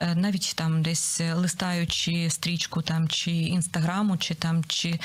е, 0.00 0.14
навіть 0.14 0.52
там 0.56 0.82
десь 0.82 1.20
е, 1.20 1.34
листаючи 1.34 2.30
стрічку 2.30 2.82
там 2.82 3.08
чи 3.08 3.30
інстаграму, 3.30 4.16
чи 4.16 4.34
там 4.34 4.64
чи. 4.64 5.00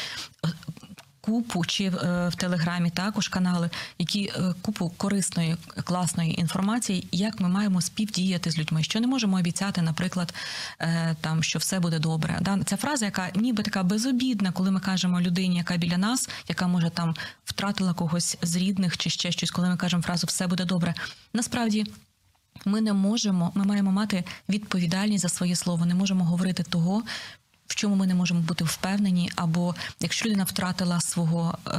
Купу 1.27 1.65
чи 1.65 1.83
е, 1.83 1.91
в 2.29 2.35
Телеграмі 2.35 2.89
також 2.89 3.27
канали, 3.27 3.69
які 3.99 4.23
е, 4.25 4.53
купу 4.61 4.91
корисної, 4.97 5.55
класної 5.83 6.39
інформації, 6.39 7.07
як 7.11 7.39
ми 7.39 7.49
маємо 7.49 7.81
співдіяти 7.81 8.51
з 8.51 8.57
людьми, 8.57 8.83
що 8.83 8.99
не 8.99 9.07
можемо 9.07 9.37
обіцяти, 9.37 9.81
наприклад, 9.81 10.33
е, 10.79 11.15
там 11.21 11.43
що 11.43 11.59
все 11.59 11.79
буде 11.79 11.99
добре. 11.99 12.37
Да, 12.41 12.59
Ця 12.65 12.77
фраза, 12.77 13.05
яка 13.05 13.29
ніби 13.35 13.63
така 13.63 13.83
безобідна, 13.83 14.51
коли 14.51 14.71
ми 14.71 14.79
кажемо 14.79 15.21
людині, 15.21 15.57
яка 15.57 15.77
біля 15.77 15.97
нас, 15.97 16.29
яка 16.47 16.67
може 16.67 16.89
там 16.89 17.15
втратила 17.45 17.93
когось 17.93 18.37
з 18.41 18.55
рідних 18.55 18.97
чи 18.97 19.09
ще 19.09 19.31
щось, 19.31 19.51
коли 19.51 19.69
ми 19.69 19.77
кажемо 19.77 20.03
фразу 20.03 20.27
все 20.27 20.47
буде 20.47 20.65
добре. 20.65 20.93
Насправді. 21.33 21.85
Ми 22.65 22.81
не 22.81 22.93
можемо, 22.93 23.51
ми 23.55 23.65
маємо 23.65 23.91
мати 23.91 24.23
відповідальність 24.49 25.21
за 25.21 25.29
своє 25.29 25.55
слово, 25.55 25.85
не 25.85 25.95
можемо 25.95 26.25
говорити 26.25 26.63
того, 26.63 27.03
чому 27.77 27.95
ми 27.95 28.07
не 28.07 28.15
можемо 28.15 28.39
бути 28.41 28.63
впевнені, 28.63 29.31
або 29.35 29.75
якщо 29.99 30.25
людина 30.25 30.43
втратила 30.43 31.01
свого 31.01 31.57
е, 31.67 31.71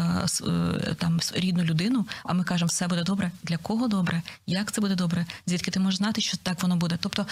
е, 0.46 0.94
там 0.98 1.20
рідну 1.34 1.64
людину, 1.64 2.06
а 2.24 2.32
ми 2.32 2.44
кажемо, 2.44 2.66
все 2.66 2.88
буде 2.88 3.02
добре. 3.02 3.30
Для 3.42 3.56
кого 3.56 3.88
добре? 3.88 4.22
Як 4.46 4.72
це 4.72 4.80
буде 4.80 4.94
добре? 4.94 5.26
Звідки 5.46 5.70
ти 5.70 5.80
можеш 5.80 5.98
знати, 5.98 6.20
що 6.20 6.36
так 6.36 6.62
воно 6.62 6.76
буде? 6.76 6.98
Тобто 7.00 7.26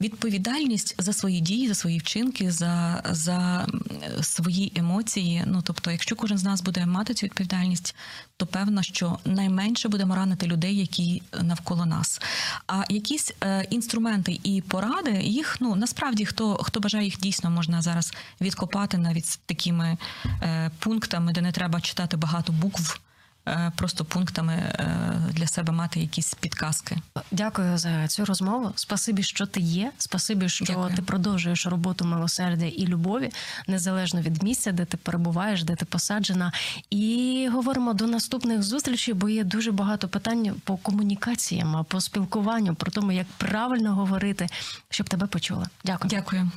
відповідальність 0.00 0.94
за 0.98 1.12
свої 1.12 1.40
дії, 1.40 1.68
за 1.68 1.74
свої 1.74 1.98
вчинки, 1.98 2.50
за, 2.50 3.02
за 3.10 3.66
свої 4.22 4.72
емоції. 4.76 5.44
Ну 5.46 5.62
тобто, 5.62 5.90
якщо 5.90 6.16
кожен 6.16 6.38
з 6.38 6.44
нас 6.44 6.62
буде 6.62 6.86
мати 6.86 7.14
цю 7.14 7.26
відповідальність, 7.26 7.94
то 8.36 8.46
певно, 8.46 8.82
що 8.82 9.18
найменше 9.24 9.88
будемо 9.88 10.14
ранити 10.14 10.46
людей, 10.46 10.76
які 10.76 11.22
навколо 11.42 11.86
нас. 11.86 12.20
А 12.66 12.84
якісь 12.88 13.32
е, 13.44 13.66
інструменти 13.70 14.40
і 14.42 14.60
поради, 14.60 15.20
їх 15.22 15.56
ну 15.60 15.74
насправді 15.74 16.24
хто 16.26 16.54
хто 16.54 16.80
бажає 16.80 17.04
їх 17.04 17.18
дійсно 17.18 17.50
можна 17.50 17.82
зараз 17.82 18.11
відкопати 18.40 18.98
навіть 18.98 19.26
з 19.26 19.36
такими 19.36 19.96
е, 20.42 20.70
пунктами, 20.78 21.32
де 21.32 21.40
не 21.40 21.52
треба 21.52 21.80
читати 21.80 22.16
багато 22.16 22.52
букв. 22.52 23.00
е, 23.48 23.72
Просто 23.76 24.04
пунктами 24.04 24.52
е, 24.54 25.12
для 25.30 25.46
себе 25.46 25.72
мати 25.72 26.00
якісь 26.00 26.34
підказки. 26.34 26.98
Дякую 27.30 27.78
за 27.78 28.08
цю 28.08 28.24
розмову. 28.24 28.72
Спасибі, 28.76 29.22
що 29.22 29.46
ти 29.46 29.60
є. 29.60 29.92
Спасибі, 29.98 30.48
що 30.48 30.64
Дякую. 30.64 30.94
ти 30.96 31.02
продовжуєш 31.02 31.66
роботу 31.66 32.04
милосердя 32.04 32.64
і 32.66 32.86
любові, 32.86 33.30
незалежно 33.66 34.20
від 34.20 34.42
місця, 34.42 34.72
де 34.72 34.84
ти 34.84 34.96
перебуваєш, 34.96 35.64
де 35.64 35.74
ти 35.76 35.84
посаджена. 35.84 36.52
І 36.90 37.48
говоримо 37.52 37.94
до 37.94 38.06
наступних 38.06 38.62
зустрічей, 38.62 39.14
бо 39.14 39.28
є 39.28 39.44
дуже 39.44 39.72
багато 39.72 40.08
питань 40.08 40.54
по 40.64 40.76
комунікаціям, 40.76 41.84
по 41.88 42.00
спілкуванню, 42.00 42.74
про 42.74 42.90
тому, 42.90 43.12
як 43.12 43.26
правильно 43.38 43.94
говорити, 43.94 44.46
щоб 44.90 45.08
тебе 45.08 45.26
почули. 45.26 45.66
Дякую. 45.84 46.08
Дякую. 46.10 46.50